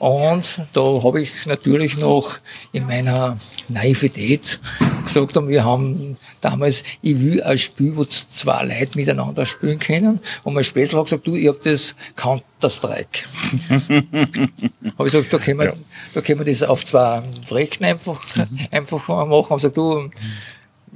Und 0.00 0.62
da 0.72 0.80
habe 0.80 1.20
ich 1.20 1.44
natürlich 1.44 1.98
noch 1.98 2.38
in 2.72 2.86
meiner 2.86 3.36
Naivität 3.68 4.58
gesagt, 5.04 5.36
und 5.36 5.48
wir 5.48 5.62
haben 5.62 6.16
damals, 6.40 6.82
ich 7.02 7.20
will 7.20 7.42
ein 7.42 7.58
Spiel, 7.58 7.94
wo 7.94 8.06
zwei 8.06 8.64
Leute 8.64 8.96
miteinander 8.96 9.44
spielen 9.44 9.78
können. 9.78 10.18
Und 10.42 10.54
mein 10.54 10.64
Spätzl 10.64 10.96
hat 10.96 11.04
gesagt, 11.04 11.26
du, 11.26 11.36
ich 11.36 11.48
hab 11.48 11.60
das 11.60 11.94
Counter-Strike. 12.16 13.20
habe 13.78 15.06
ich 15.06 15.12
gesagt, 15.12 15.32
da 15.34 15.38
können, 15.38 15.58
wir, 15.58 15.66
ja. 15.66 15.74
da 16.14 16.22
können 16.22 16.38
wir 16.38 16.50
das 16.50 16.62
auf 16.62 16.86
zwei 16.86 17.22
Rechten 17.50 17.84
einfach, 17.84 18.24
mhm. 18.36 18.58
einfach 18.70 19.06
machen. 19.06 19.52
Und 19.52 19.56
gesagt, 19.56 19.76
du, 19.76 20.08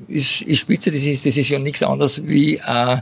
ist, 0.09 0.41
ist 0.41 0.61
Spitze, 0.61 0.91
das 0.91 1.03
ist, 1.03 1.27
das 1.27 1.37
ist 1.37 1.51
ja 1.51 1.59
nichts 1.59 1.83
anderes 1.83 2.27
wie 2.27 2.57
äh, 2.57 2.99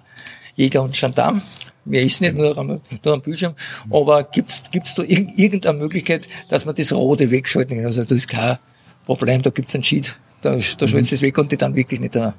Jäger 0.57 0.83
und 0.83 0.95
Gendarm. 0.95 1.41
Mehr 1.85 2.03
ist 2.03 2.21
nicht 2.21 2.35
nur 2.35 2.57
am, 2.57 2.81
nur 3.05 3.15
am 3.15 3.21
Bildschirm. 3.21 3.55
Aber 3.91 4.23
gibt's 4.25 4.63
gibt's 4.71 4.95
da 4.95 5.03
irgendeine 5.03 5.79
Möglichkeit, 5.79 6.29
dass 6.49 6.65
man 6.65 6.75
das 6.75 6.93
Rote 6.93 7.31
wegschalten 7.31 7.79
kann? 7.79 7.87
Also 7.87 8.03
das 8.03 8.13
ist 8.13 8.29
kein 8.29 8.59
Problem, 9.05 9.43
da 9.43 9.51
gibt's 9.51 9.75
einen 9.75 9.83
Sheet, 9.83 10.17
da, 10.43 10.51
da 10.51 10.87
mhm. 10.87 10.97
es 10.99 11.23
weg 11.23 11.39
und 11.39 11.51
die 11.51 11.57
dann 11.57 11.75
wirklich 11.75 12.01
nicht 12.01 12.15
da 12.15 12.35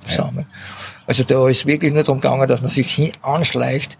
zusammen. 0.00 0.46
Also 1.06 1.24
da 1.24 1.48
ist 1.48 1.66
wirklich 1.66 1.92
nur 1.92 2.02
darum 2.02 2.20
gegangen, 2.20 2.46
dass 2.48 2.60
man 2.60 2.70
sich 2.70 2.92
hin 2.92 3.12
anschleicht. 3.22 3.98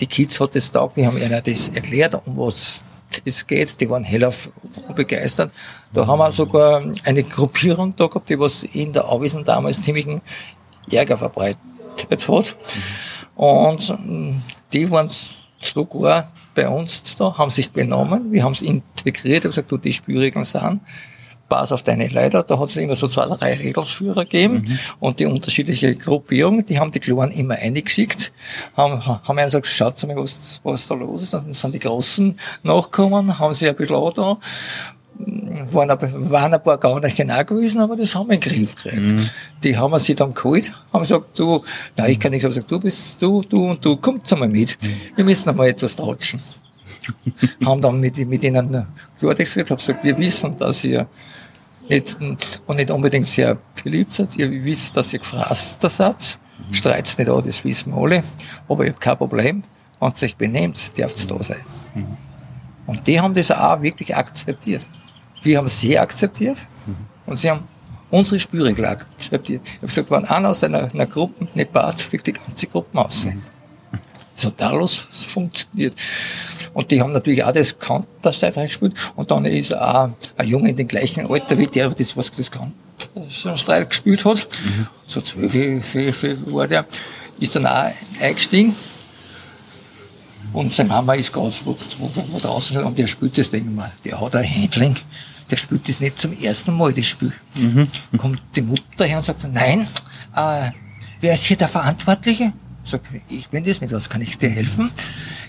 Die 0.00 0.06
Kids 0.06 0.40
hat 0.40 0.54
das 0.54 0.70
taugt, 0.70 0.96
wir 0.96 1.06
haben 1.06 1.16
ihnen 1.16 1.40
das 1.44 1.68
erklärt, 1.68 2.14
um 2.26 2.36
was 2.36 2.84
es 3.24 3.46
geht. 3.46 3.80
Die 3.80 3.88
waren 3.88 4.04
hellauf 4.04 4.50
begeistert. 4.94 5.52
Da 5.92 6.06
haben 6.06 6.18
wir 6.18 6.32
sogar 6.32 6.84
eine 7.04 7.22
Gruppierung 7.22 7.94
da 7.96 8.06
gehabt, 8.06 8.30
die 8.30 8.38
was 8.38 8.64
in 8.64 8.92
der 8.92 9.08
Auwiesen 9.08 9.44
damals 9.44 9.82
ziemlichen 9.82 10.20
Ärger 10.90 11.16
verbreitet 11.16 11.58
hat. 12.28 12.56
Und 13.36 13.88
mm, 13.88 14.30
die 14.72 14.90
waren 14.90 15.10
sogar 15.58 16.32
bei 16.54 16.68
uns 16.68 17.02
da, 17.16 17.36
haben 17.36 17.50
sich 17.50 17.70
benommen, 17.70 18.32
wir 18.32 18.44
haben 18.44 18.52
es 18.52 18.62
integriert, 18.62 19.44
haben 19.44 19.50
gesagt, 19.50 19.72
du, 19.72 19.76
die 19.76 19.92
Spielregeln 19.92 20.44
sind, 20.44 20.80
pass 21.48 21.72
auf 21.72 21.82
deine 21.82 22.08
Leiter, 22.08 22.42
da 22.42 22.58
hat 22.58 22.68
es 22.68 22.76
immer 22.76 22.94
so 22.94 23.08
zwei, 23.08 23.26
drei 23.26 23.54
Regelsführer 23.54 24.24
gegeben 24.24 24.64
mhm. 24.66 24.78
und 25.00 25.20
die 25.20 25.26
unterschiedliche 25.26 25.94
Gruppierung, 25.94 26.64
die 26.64 26.78
haben 26.78 26.90
die 26.90 27.00
Kleinen 27.00 27.32
immer 27.32 27.54
eingeschickt, 27.56 28.32
haben, 28.76 29.04
haben 29.04 29.38
einen 29.38 29.46
gesagt, 29.46 29.66
schaut 29.66 30.02
mal, 30.06 30.16
was, 30.16 30.60
was 30.62 30.86
da 30.86 30.94
los 30.94 31.22
ist, 31.22 31.34
dann 31.34 31.52
sind 31.52 31.74
die 31.74 31.80
Großen 31.80 32.38
nachgekommen, 32.62 33.38
haben 33.38 33.54
sie 33.54 33.68
ein 33.68 33.76
bisschen 33.76 34.14
da 34.14 34.38
waren, 35.18 35.90
ein, 35.90 36.30
waren 36.30 36.54
ein 36.54 36.62
paar 36.62 36.78
gar 36.78 37.00
nicht 37.00 37.16
genau 37.16 37.44
gewesen, 37.44 37.80
aber 37.80 37.96
das 37.96 38.14
haben 38.14 38.28
wir 38.28 38.34
in 38.34 38.40
den 38.40 38.52
Griff 38.52 38.74
gekriegt. 38.74 39.12
Mhm. 39.12 39.30
Die 39.62 39.76
haben 39.76 39.98
sie 39.98 40.14
dann 40.14 40.34
geholt, 40.34 40.72
haben 40.92 41.02
gesagt, 41.02 41.38
du, 41.38 41.62
nein, 41.96 42.10
ich 42.10 42.20
kann 42.20 42.32
nicht, 42.32 42.44
haben 42.44 42.50
gesagt, 42.50 42.70
du 42.70 42.80
bist, 42.80 43.20
du, 43.20 43.42
du 43.42 43.70
und 43.70 43.84
du, 43.84 43.96
kommt 43.96 44.30
einmal 44.32 44.48
mit. 44.48 44.76
Mhm. 44.82 45.16
Wir 45.16 45.24
müssen 45.24 45.48
einmal 45.48 45.68
etwas 45.68 45.96
tauschen. 45.96 46.40
haben 47.64 47.82
dann 47.82 48.00
mit, 48.00 48.16
mit 48.26 48.42
ihnen 48.44 48.86
Klartext 49.18 49.54
geredet, 49.54 49.70
haben 49.70 49.76
gesagt, 49.76 50.04
wir 50.04 50.16
wissen, 50.18 50.56
dass 50.56 50.84
ihr 50.84 51.06
nicht, 51.88 52.16
und 52.66 52.76
nicht 52.76 52.90
unbedingt 52.90 53.26
sehr 53.26 53.58
beliebt 53.82 54.14
seid, 54.14 54.36
ihr 54.36 54.50
wisst, 54.64 54.96
dass 54.96 55.12
ihr 55.12 55.18
gefrasst 55.18 55.82
seid, 55.82 56.38
mhm. 56.58 56.74
streit's 56.74 57.18
nicht 57.18 57.28
an, 57.28 57.42
das 57.44 57.62
wissen 57.62 57.92
wir 57.92 58.00
alle, 58.00 58.22
aber 58.68 58.84
ihr 58.84 58.92
habt 58.92 59.00
kein 59.00 59.18
Problem, 59.18 59.62
wenn 60.00 60.08
ihr 60.08 60.22
euch 60.22 60.36
benehmt, 60.36 60.96
dürft 60.96 61.20
ihr 61.20 61.36
da 61.36 61.42
sein. 61.42 61.62
Mhm. 61.94 62.16
Und 62.86 63.06
die 63.06 63.20
haben 63.20 63.34
das 63.34 63.50
auch 63.50 63.80
wirklich 63.82 64.14
akzeptiert. 64.14 64.88
Wir 65.44 65.58
haben 65.58 65.68
sie 65.68 65.98
akzeptiert 65.98 66.66
mhm. 66.86 66.96
und 67.26 67.36
sie 67.36 67.50
haben 67.50 67.68
unsere 68.10 68.38
Spielregel 68.38 68.84
akzeptiert. 68.86 69.62
Ich 69.64 69.76
habe 69.76 69.86
gesagt, 69.86 70.10
wenn 70.10 70.24
einer 70.24 70.50
aus 70.50 70.64
einer, 70.64 70.92
einer 70.92 71.06
Gruppe 71.06 71.46
nicht 71.54 71.72
passt, 71.72 72.02
fliegt 72.02 72.26
die 72.26 72.32
ganze 72.32 72.66
Gruppe 72.66 72.98
aus. 72.98 73.26
Hat 74.42 74.62
alles 74.62 75.06
funktioniert. 75.28 75.94
Und 76.72 76.90
die 76.90 77.00
haben 77.00 77.12
natürlich 77.12 77.44
auch 77.44 77.52
das 77.52 77.78
Counter-Strike 77.78 78.66
gespielt. 78.66 78.94
Und 79.14 79.30
dann 79.30 79.44
ist 79.44 79.72
auch 79.72 80.10
ein 80.36 80.48
Junge 80.48 80.70
in 80.70 80.76
dem 80.76 80.88
gleichen 80.88 81.30
Alter 81.30 81.56
wie 81.56 81.68
der, 81.68 81.88
das 81.90 82.16
was 82.16 82.30
das 82.32 82.50
Counter-Strike 82.50 83.86
gespielt 83.86 84.24
hat. 84.24 84.46
Mhm. 84.64 84.86
So 85.06 85.20
zwölf, 85.20 85.52
zwölf 85.90 86.24
war 86.46 86.66
der. 86.66 86.84
Ist 87.38 87.54
dann 87.56 87.66
auch 87.66 87.90
eingestiegen. 88.20 88.74
Und 90.52 90.72
seine 90.72 90.88
Mama 90.88 91.14
ist 91.14 91.32
ganz 91.32 91.60
wo, 91.64 91.76
wo, 91.98 92.10
wo 92.30 92.38
draußen 92.38 92.76
und 92.82 92.96
der 92.98 93.08
spielt 93.08 93.36
das 93.36 93.50
Ding 93.50 93.74
mal. 93.74 93.90
Der 94.04 94.20
hat 94.20 94.36
ein 94.36 94.44
Handling 94.44 94.96
der 95.50 95.56
spielt 95.56 95.88
das 95.88 96.00
nicht 96.00 96.18
zum 96.18 96.38
ersten 96.40 96.76
Mal, 96.76 96.92
das 96.92 97.06
Spiel. 97.06 97.32
Mhm. 97.56 97.88
Kommt 98.16 98.40
die 98.54 98.62
Mutter 98.62 99.04
her 99.04 99.18
und 99.18 99.24
sagt, 99.24 99.46
nein, 99.52 99.86
äh, 100.34 100.70
wer 101.20 101.34
ist 101.34 101.44
hier 101.44 101.56
der 101.56 101.68
Verantwortliche? 101.68 102.52
Sagt, 102.84 103.08
ich 103.28 103.48
bin 103.48 103.64
das, 103.64 103.80
mit 103.80 103.92
was 103.92 104.08
kann 104.08 104.20
ich 104.20 104.36
dir 104.36 104.50
helfen? 104.50 104.90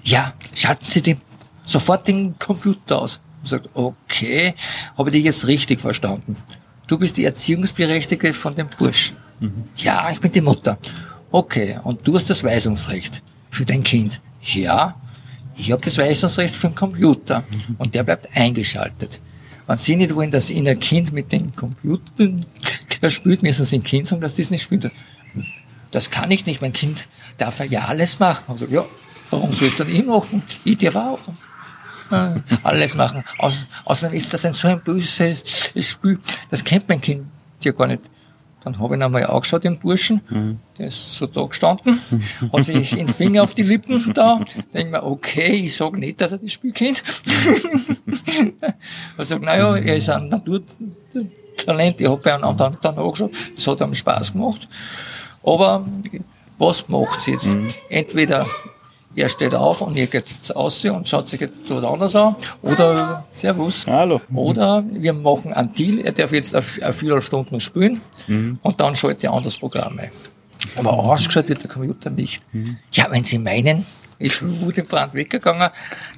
Ja, 0.04 0.34
schalten 0.56 0.86
Sie 0.86 1.02
den, 1.02 1.18
sofort 1.66 2.08
den 2.08 2.38
Computer 2.40 3.02
aus. 3.02 3.20
Sagt, 3.44 3.70
okay, 3.74 4.56
habe 4.98 5.10
ich 5.10 5.16
dich 5.16 5.26
jetzt 5.26 5.48
richtig 5.48 5.82
verstanden. 5.82 6.36
Du 6.88 6.98
bist 6.98 7.18
die 7.18 7.26
Erziehungsberechtigte 7.26 8.34
von 8.34 8.56
dem 8.56 8.68
Burschen. 8.78 9.18
Mhm. 9.40 9.66
Ja, 9.78 10.10
ich 10.12 10.20
bin 10.20 10.32
die 10.32 10.42
Mutter. 10.42 10.78
Okay, 11.32 11.80
und 11.84 12.08
du 12.08 12.16
hast 12.16 12.30
das 12.30 12.44
Weisungsrecht 12.44 13.22
für 13.50 13.66
dein 13.66 13.84
Kind. 13.84 14.22
Ja, 14.42 14.96
ich 15.58 15.72
habe 15.72 15.82
das 15.82 15.98
Weisungsrecht 15.98 16.56
für 16.56 16.68
den 16.68 16.76
Computer 16.76 17.44
mhm. 17.50 17.76
und 17.78 17.96
der 17.96 18.04
bleibt 18.04 18.30
eingeschaltet. 18.36 19.20
Wenn 19.68 19.78
Sie 19.78 19.96
nicht 19.96 20.16
wollen, 20.16 20.32
dass 20.32 20.50
Ihnen 20.50 20.68
ein 20.68 20.80
Kind 20.80 21.12
mit 21.12 21.32
dem 21.32 21.56
Computer 21.56 22.30
spielt, 23.10 23.44
müssen 23.44 23.66
Sie 23.66 23.78
dem 23.78 23.84
Kind 23.84 24.08
sagen, 24.08 24.22
dass 24.22 24.36
das 24.36 24.50
nicht 24.50 24.64
spielt. 24.64 24.92
Das 25.92 26.10
kann 26.10 26.30
ich 26.32 26.46
nicht. 26.46 26.62
Mein 26.62 26.74
Kind 26.74 27.08
darf 27.38 27.60
ja 27.70 27.86
alles 27.86 28.20
machen. 28.20 28.58
Sage, 28.58 28.74
ja, 28.74 28.86
warum 29.32 29.54
soll 29.54 29.70
ich 29.70 29.76
dann 29.76 29.90
ich 29.90 30.06
machen? 30.06 30.44
Ich 30.64 30.78
darf 30.78 30.96
auch 30.96 31.20
äh, 32.12 32.40
alles 32.64 32.96
machen. 32.96 33.24
außerdem 33.38 34.16
ist 34.16 34.34
das 34.34 34.46
ein 34.46 34.54
so 34.54 34.68
ein 34.68 34.82
böses 34.82 35.72
Spiel. 35.80 36.20
Das 36.52 36.64
kennt 36.64 36.88
mein 36.88 37.02
Kind 37.02 37.26
ja 37.64 37.72
gar 37.72 37.88
nicht. 37.88 38.02
Dann 38.66 38.80
habe 38.80 38.96
ich 38.96 39.00
ihn 39.00 39.04
einmal 39.04 39.24
angeschaut, 39.28 39.64
den 39.64 39.78
Burschen. 39.78 40.22
Mhm. 40.28 40.60
Der 40.80 40.88
ist 40.88 41.16
so 41.18 41.28
da 41.28 41.44
gestanden, 41.44 41.98
hat 42.52 42.66
sich 42.66 42.90
den 42.90 43.08
Finger 43.08 43.44
auf 43.44 43.54
die 43.54 43.62
Lippen 43.62 44.12
da. 44.16 44.40
Denke 44.74 44.92
mir, 44.92 45.04
okay, 45.04 45.52
ich 45.52 45.76
sage 45.76 46.00
nicht, 46.00 46.20
dass 46.20 46.32
er 46.32 46.40
das 46.40 46.52
Spiel 46.52 46.72
kennt. 46.72 47.04
er 49.18 49.26
sagt, 49.26 49.44
naja, 49.44 49.76
er 49.76 49.96
ist 49.96 50.10
ein 50.10 50.30
Naturtalent. 50.30 52.02
Ich 52.02 52.08
habe 52.08 52.18
bei 52.18 52.34
einem 52.34 52.46
anderen 52.46 52.76
dann 52.82 52.98
angeschaut. 52.98 53.32
Das 53.56 53.68
hat 53.68 53.82
ihm 53.82 53.94
Spaß 53.94 54.34
gemacht. 54.34 54.68
Aber 55.44 55.86
was 56.58 56.90
macht's 56.90 57.28
jetzt? 57.28 57.46
Mhm. 57.46 57.70
Entweder 57.90 58.48
er 59.16 59.30
steht 59.30 59.56
auf 59.56 59.82
und 59.82 59.96
ihr 59.96 60.08
geht 60.08 60.26
aus 60.56 60.84
und 60.86 61.08
schaut 61.08 61.30
sich 61.30 61.42
jetzt 61.42 61.70
was 61.70 61.84
anderes 61.84 62.16
an. 62.16 62.36
Oder 62.62 63.26
Servus. 63.32 63.86
Hallo. 63.88 64.22
Oder 64.34 64.84
wir 64.92 65.14
machen 65.14 65.54
einen 65.54 65.74
Deal, 65.74 66.00
er 66.00 66.12
darf 66.12 66.32
jetzt 66.32 66.54
eine 66.56 66.94
Viertelstunde 66.94 67.60
spielen 67.60 68.00
mhm. 68.28 68.60
und 68.62 68.80
dann 68.80 68.96
schaltet 68.96 69.26
er 69.26 69.34
anderes 69.34 69.58
Programm 69.58 70.00
ein. 70.00 70.10
Aber 70.78 70.94
ausgeschaut 70.94 71.48
wird 71.48 71.64
der 71.64 71.70
Computer 71.70 72.10
nicht. 72.10 72.44
Mhm. 72.54 72.78
Ja, 72.92 73.08
wenn 73.10 73.24
Sie 73.24 73.38
meinen, 73.38 73.86
ist 74.18 74.42
Brand 74.88 75.14
weggegangen. 75.14 75.70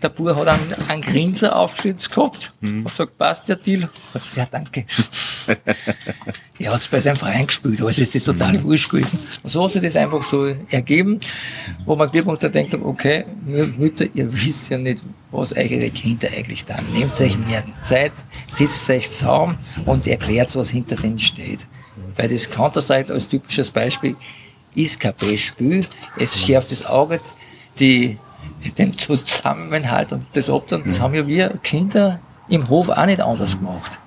Der 0.01 0.09
Bub 0.09 0.35
hat 0.35 0.47
einen, 0.47 0.73
einen 0.87 1.01
Grinser 1.01 1.55
aufgeschützt 1.55 2.11
gehabt 2.11 2.53
mhm. 2.61 2.85
und 2.85 2.95
sagt, 2.95 3.17
passt 3.17 3.49
der 3.49 3.55
Deal? 3.57 3.89
Also, 4.13 4.39
ja, 4.39 4.47
danke. 4.49 4.85
er 6.59 6.73
hat 6.73 6.81
es 6.81 6.87
bei 6.87 6.99
seinem 6.99 7.15
Verein 7.15 7.47
gespielt, 7.47 7.81
also 7.81 8.01
ist 8.01 8.15
das 8.15 8.23
total 8.23 8.53
mhm. 8.53 8.63
wurscht 8.63 8.89
gewesen. 8.89 9.19
Und 9.43 9.49
so 9.49 9.63
hat 9.63 9.71
sich 9.71 9.81
das 9.81 9.95
einfach 9.95 10.23
so 10.23 10.45
ergeben, 10.69 11.19
wo 11.85 11.95
man 11.95 12.11
Glückmutter 12.11 12.49
denkt, 12.49 12.73
okay, 12.75 13.25
Mütter, 13.45 14.05
ihr 14.13 14.31
wisst 14.33 14.69
ja 14.69 14.77
nicht, 14.77 15.01
was 15.31 15.53
eure 15.53 15.89
Kinder 15.89 16.27
eigentlich 16.35 16.65
da. 16.65 16.77
Nehmt 16.93 17.19
euch 17.19 17.37
mehr 17.37 17.63
Zeit, 17.81 18.13
sitzt 18.47 18.89
euch 18.89 19.09
zusammen 19.11 19.57
und 19.85 20.07
erklärt, 20.07 20.55
was 20.55 20.69
hinter 20.69 20.95
denen 20.95 21.19
steht. 21.19 21.67
Weil 22.15 22.29
das 22.29 22.49
Counter-Strike 22.49 23.13
als 23.13 23.27
typisches 23.27 23.69
Beispiel 23.69 24.15
ist 24.75 24.99
kein 24.99 25.13
Beispiel. 25.19 25.85
Es 26.17 26.39
schärft 26.39 26.71
das 26.71 26.85
Auge, 26.85 27.19
die, 27.79 28.17
den 28.77 28.97
Zusammenhalt 28.97 30.11
und 30.11 30.25
das 30.33 30.49
Obdach, 30.49 30.81
das 30.85 30.99
haben 30.99 31.13
ja 31.13 31.27
wir 31.27 31.49
Kinder 31.63 32.19
im 32.49 32.69
Hof 32.69 32.89
auch 32.89 33.05
nicht 33.05 33.21
anders 33.21 33.57
gemacht. 33.57 33.99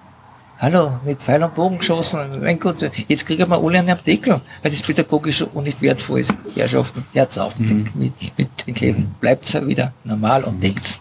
Hallo, 0.62 1.01
mit 1.07 1.23
Pfeil 1.23 1.42
und 1.42 1.55
Bogen 1.55 1.79
geschossen. 1.79 2.38
Mein 2.42 2.61
Gott, 2.61 2.83
jetzt 3.09 3.25
kriegen 3.25 3.49
wir 3.49 3.57
alle 3.57 3.79
einen 3.79 3.99
Deckel, 4.05 4.42
weil 4.61 4.70
das 4.70 4.83
pädagogisch 4.83 5.40
und 5.40 5.64
nicht 5.64 5.81
wertvoll 5.81 6.20
ist. 6.20 6.35
Herrschaften, 6.55 7.03
Herz 7.14 7.38
auf 7.38 7.59
mit, 7.59 7.70
mhm. 7.70 7.85
den, 7.85 7.92
mit, 7.94 8.38
mit 8.38 8.66
den 8.66 8.75
Käfen. 8.75 9.14
Bleibt's 9.23 9.55
wieder 9.55 9.94
normal 10.05 10.44
und 10.44 10.62
denkt's 10.62 11.01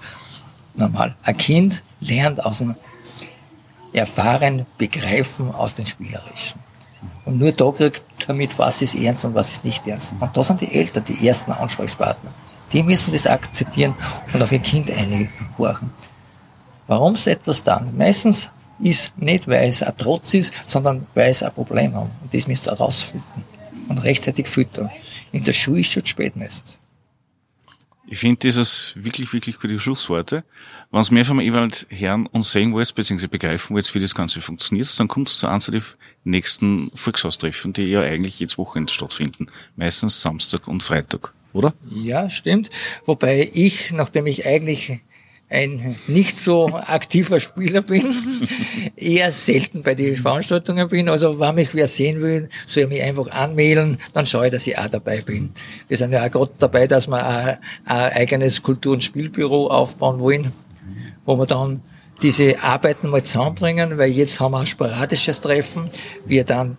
normal. 0.76 1.13
Ein 1.24 1.36
Kind 1.36 1.84
lernt 2.00 2.45
aus 2.45 2.60
dem 2.60 2.74
Erfahren, 3.91 4.65
Begreifen 4.78 5.54
aus 5.54 5.74
den 5.74 5.86
Spielerischen. 5.86 6.62
Und 7.26 7.39
nur 7.39 7.52
da 7.52 7.69
kriegt 7.69 8.02
er 8.30 8.36
mit, 8.36 8.58
was 8.58 8.82
ist 8.82 8.95
ernst 8.95 9.26
und 9.26 9.36
was 9.36 9.50
ist 9.50 9.65
nicht 9.65 9.86
ernst. 9.86 10.13
Und 10.17 10.38
da 10.38 10.41
sind 10.41 10.62
die 10.62 10.74
Eltern 10.74 11.04
die 11.04 11.28
ersten 11.28 11.52
Ansprechpartner. 11.52 12.32
Die 12.72 12.82
müssen 12.82 13.12
das 13.12 13.28
akzeptieren 13.28 13.93
und 14.32 14.41
auf 14.41 14.54
ihr 14.54 14.60
Kind 14.60 14.89
einhorchen. 14.89 15.89
Warum 16.88 17.17
sie 17.17 17.32
etwas 17.32 17.62
tun? 17.62 17.91
Meistens 17.98 18.52
ist 18.81 19.17
nicht, 19.17 19.47
weil 19.47 19.67
es 19.67 19.83
ein 19.83 19.93
Trotz 19.97 20.33
ist, 20.33 20.53
sondern 20.65 21.07
weil 21.13 21.31
es 21.31 21.43
ein 21.43 21.51
Problem 21.51 21.93
haben. 21.93 22.11
Und 22.21 22.33
das 22.33 22.47
müsst 22.47 22.67
ihr 22.67 22.73
rausfinden 22.73 23.23
und 23.87 24.03
rechtzeitig 24.03 24.47
füttern. 24.47 24.89
In 25.31 25.43
der 25.43 25.53
Schule 25.53 25.81
ist 25.81 25.91
schon 25.91 26.05
spät 26.05 26.35
meistens. 26.35 26.79
Ich 28.11 28.17
finde 28.17 28.39
dieses 28.39 28.93
wirklich, 28.95 29.31
wirklich 29.33 29.59
gute 29.59 29.79
Schlussworte. 29.79 30.43
Wenn 30.89 30.99
es 30.99 31.11
mehr 31.11 31.25
vom 31.25 31.39
Ewald 31.39 31.85
hören 31.91 32.25
und 32.25 32.41
sehen 32.41 32.73
wollt, 32.73 32.95
beziehungsweise 32.95 33.27
begreifen 33.27 33.75
wollt, 33.75 33.93
wie 33.93 33.99
das 33.99 34.15
Ganze 34.15 34.41
funktioniert, 34.41 34.99
dann 34.99 35.07
kommt 35.07 35.29
es 35.29 35.37
zu 35.37 35.47
eins 35.47 35.67
der 35.67 35.81
nächsten 36.23 36.89
Volkshaustreffen, 36.95 37.73
die 37.73 37.83
ja 37.83 38.01
eigentlich 38.01 38.39
jedes 38.39 38.57
Wochenende 38.57 38.91
stattfinden. 38.91 39.45
Meistens 39.75 40.23
Samstag 40.23 40.67
und 40.67 40.81
Freitag, 40.81 41.33
oder? 41.53 41.75
Ja, 41.87 42.27
stimmt. 42.29 42.71
Wobei 43.05 43.51
ich, 43.53 43.91
nachdem 43.91 44.25
ich 44.25 44.47
eigentlich 44.47 45.01
ein 45.49 45.95
nicht 46.07 46.39
so 46.39 46.67
aktiver 46.67 47.39
Spieler 47.39 47.81
bin, 47.81 48.03
eher 48.95 49.31
selten 49.31 49.81
bei 49.81 49.95
den 49.95 50.15
Veranstaltungen 50.15 50.88
bin. 50.89 51.09
Also 51.09 51.39
wenn 51.39 51.55
mich 51.55 51.73
wer 51.73 51.88
sehen 51.88 52.21
will, 52.21 52.49
soll 52.67 52.83
er 52.83 52.89
mich 52.89 53.01
einfach 53.01 53.27
anmelden, 53.31 53.97
dann 54.13 54.25
schaue 54.27 54.45
ich, 54.45 54.51
dass 54.51 54.67
ich 54.67 54.77
auch 54.77 54.88
dabei 54.88 55.21
bin. 55.21 55.51
Wir 55.88 55.97
sind 55.97 56.12
ja 56.12 56.23
auch 56.25 56.31
gerade 56.31 56.51
dabei, 56.59 56.85
dass 56.88 57.07
wir 57.07 57.25
ein, 57.25 57.57
ein 57.85 58.12
eigenes 58.13 58.62
Kultur- 58.62 58.93
und 58.93 59.03
Spielbüro 59.03 59.67
aufbauen 59.67 60.19
wollen, 60.19 60.53
wo 61.25 61.35
wir 61.35 61.47
dann 61.47 61.81
diese 62.21 62.62
Arbeiten 62.62 63.09
mal 63.09 63.23
zusammenbringen, 63.23 63.97
weil 63.97 64.12
jetzt 64.12 64.39
haben 64.39 64.51
wir 64.51 64.59
ein 64.59 64.67
sporadisches 64.67 65.41
Treffen, 65.41 65.89
wir 66.25 66.43
dann 66.43 66.77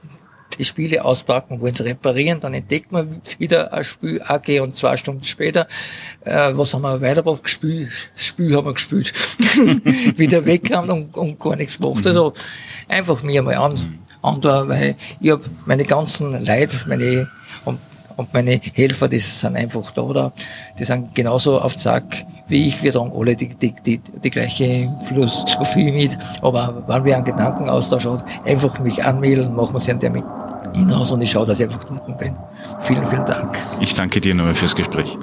die 0.60 0.64
Spiele 0.66 1.02
auspacken, 1.02 1.58
wollen 1.62 1.74
sie 1.74 1.84
reparieren, 1.84 2.38
dann 2.38 2.52
entdeckt 2.52 2.92
man 2.92 3.22
wieder 3.38 3.72
ein 3.72 3.82
Spiel, 3.82 4.20
AG 4.22 4.60
und 4.60 4.76
zwei 4.76 4.94
Stunden 4.98 5.24
später, 5.24 5.66
äh, 6.22 6.52
was 6.52 6.74
haben 6.74 6.82
wir 6.82 7.00
weitergebracht? 7.00 7.48
Spiel, 7.48 7.88
Spiel 8.14 8.54
haben 8.54 8.66
wir 8.66 8.74
gespielt. 8.74 9.10
wieder 10.18 10.44
weg 10.44 10.70
haben 10.70 10.90
und, 10.90 11.16
und 11.16 11.40
gar 11.40 11.56
nichts 11.56 11.78
gemacht. 11.78 12.06
Also 12.06 12.34
einfach 12.88 13.22
mir 13.22 13.42
mal 13.42 13.54
an, 13.54 14.00
andauern, 14.20 14.68
weil 14.68 14.96
ich 15.18 15.30
habe 15.30 15.44
meine 15.64 15.84
ganzen 15.84 16.32
Leute, 16.32 16.76
meine 16.86 17.30
und, 17.64 17.78
und 18.16 18.34
meine 18.34 18.60
Helfer, 18.74 19.08
die 19.08 19.18
sind 19.18 19.56
einfach 19.56 19.90
da, 19.92 20.02
da, 20.12 20.32
die 20.78 20.84
sind 20.84 21.14
genauso 21.14 21.58
auf 21.58 21.74
Zack 21.78 22.26
wie 22.48 22.66
ich. 22.66 22.82
Wir 22.82 22.92
tragen 22.92 23.12
alle 23.16 23.34
die, 23.34 23.48
die, 23.48 23.74
die, 23.86 23.98
die 23.98 24.30
gleiche 24.30 24.94
Philosophie 25.04 25.90
mit. 25.90 26.18
Aber 26.42 26.84
wenn 26.86 27.04
wir 27.06 27.16
einen 27.16 27.24
Gedankenaustausch 27.24 28.04
haben, 28.04 28.22
einfach 28.44 28.78
mich 28.80 29.02
anmelden, 29.02 29.54
machen 29.54 29.74
wir 29.74 29.88
einen 29.88 30.00
Termin 30.00 30.24
hinaus 30.74 31.12
und 31.12 31.20
ich 31.20 31.30
schaue, 31.30 31.46
dass 31.46 31.60
ich 31.60 31.66
einfach 31.66 31.84
dort 31.84 32.18
bin. 32.18 32.36
Vielen, 32.80 33.04
vielen 33.04 33.26
Dank. 33.26 33.58
Ich 33.80 33.94
danke 33.94 34.20
dir 34.20 34.34
nochmal 34.34 34.54
fürs 34.54 34.74
Gespräch. 34.74 35.16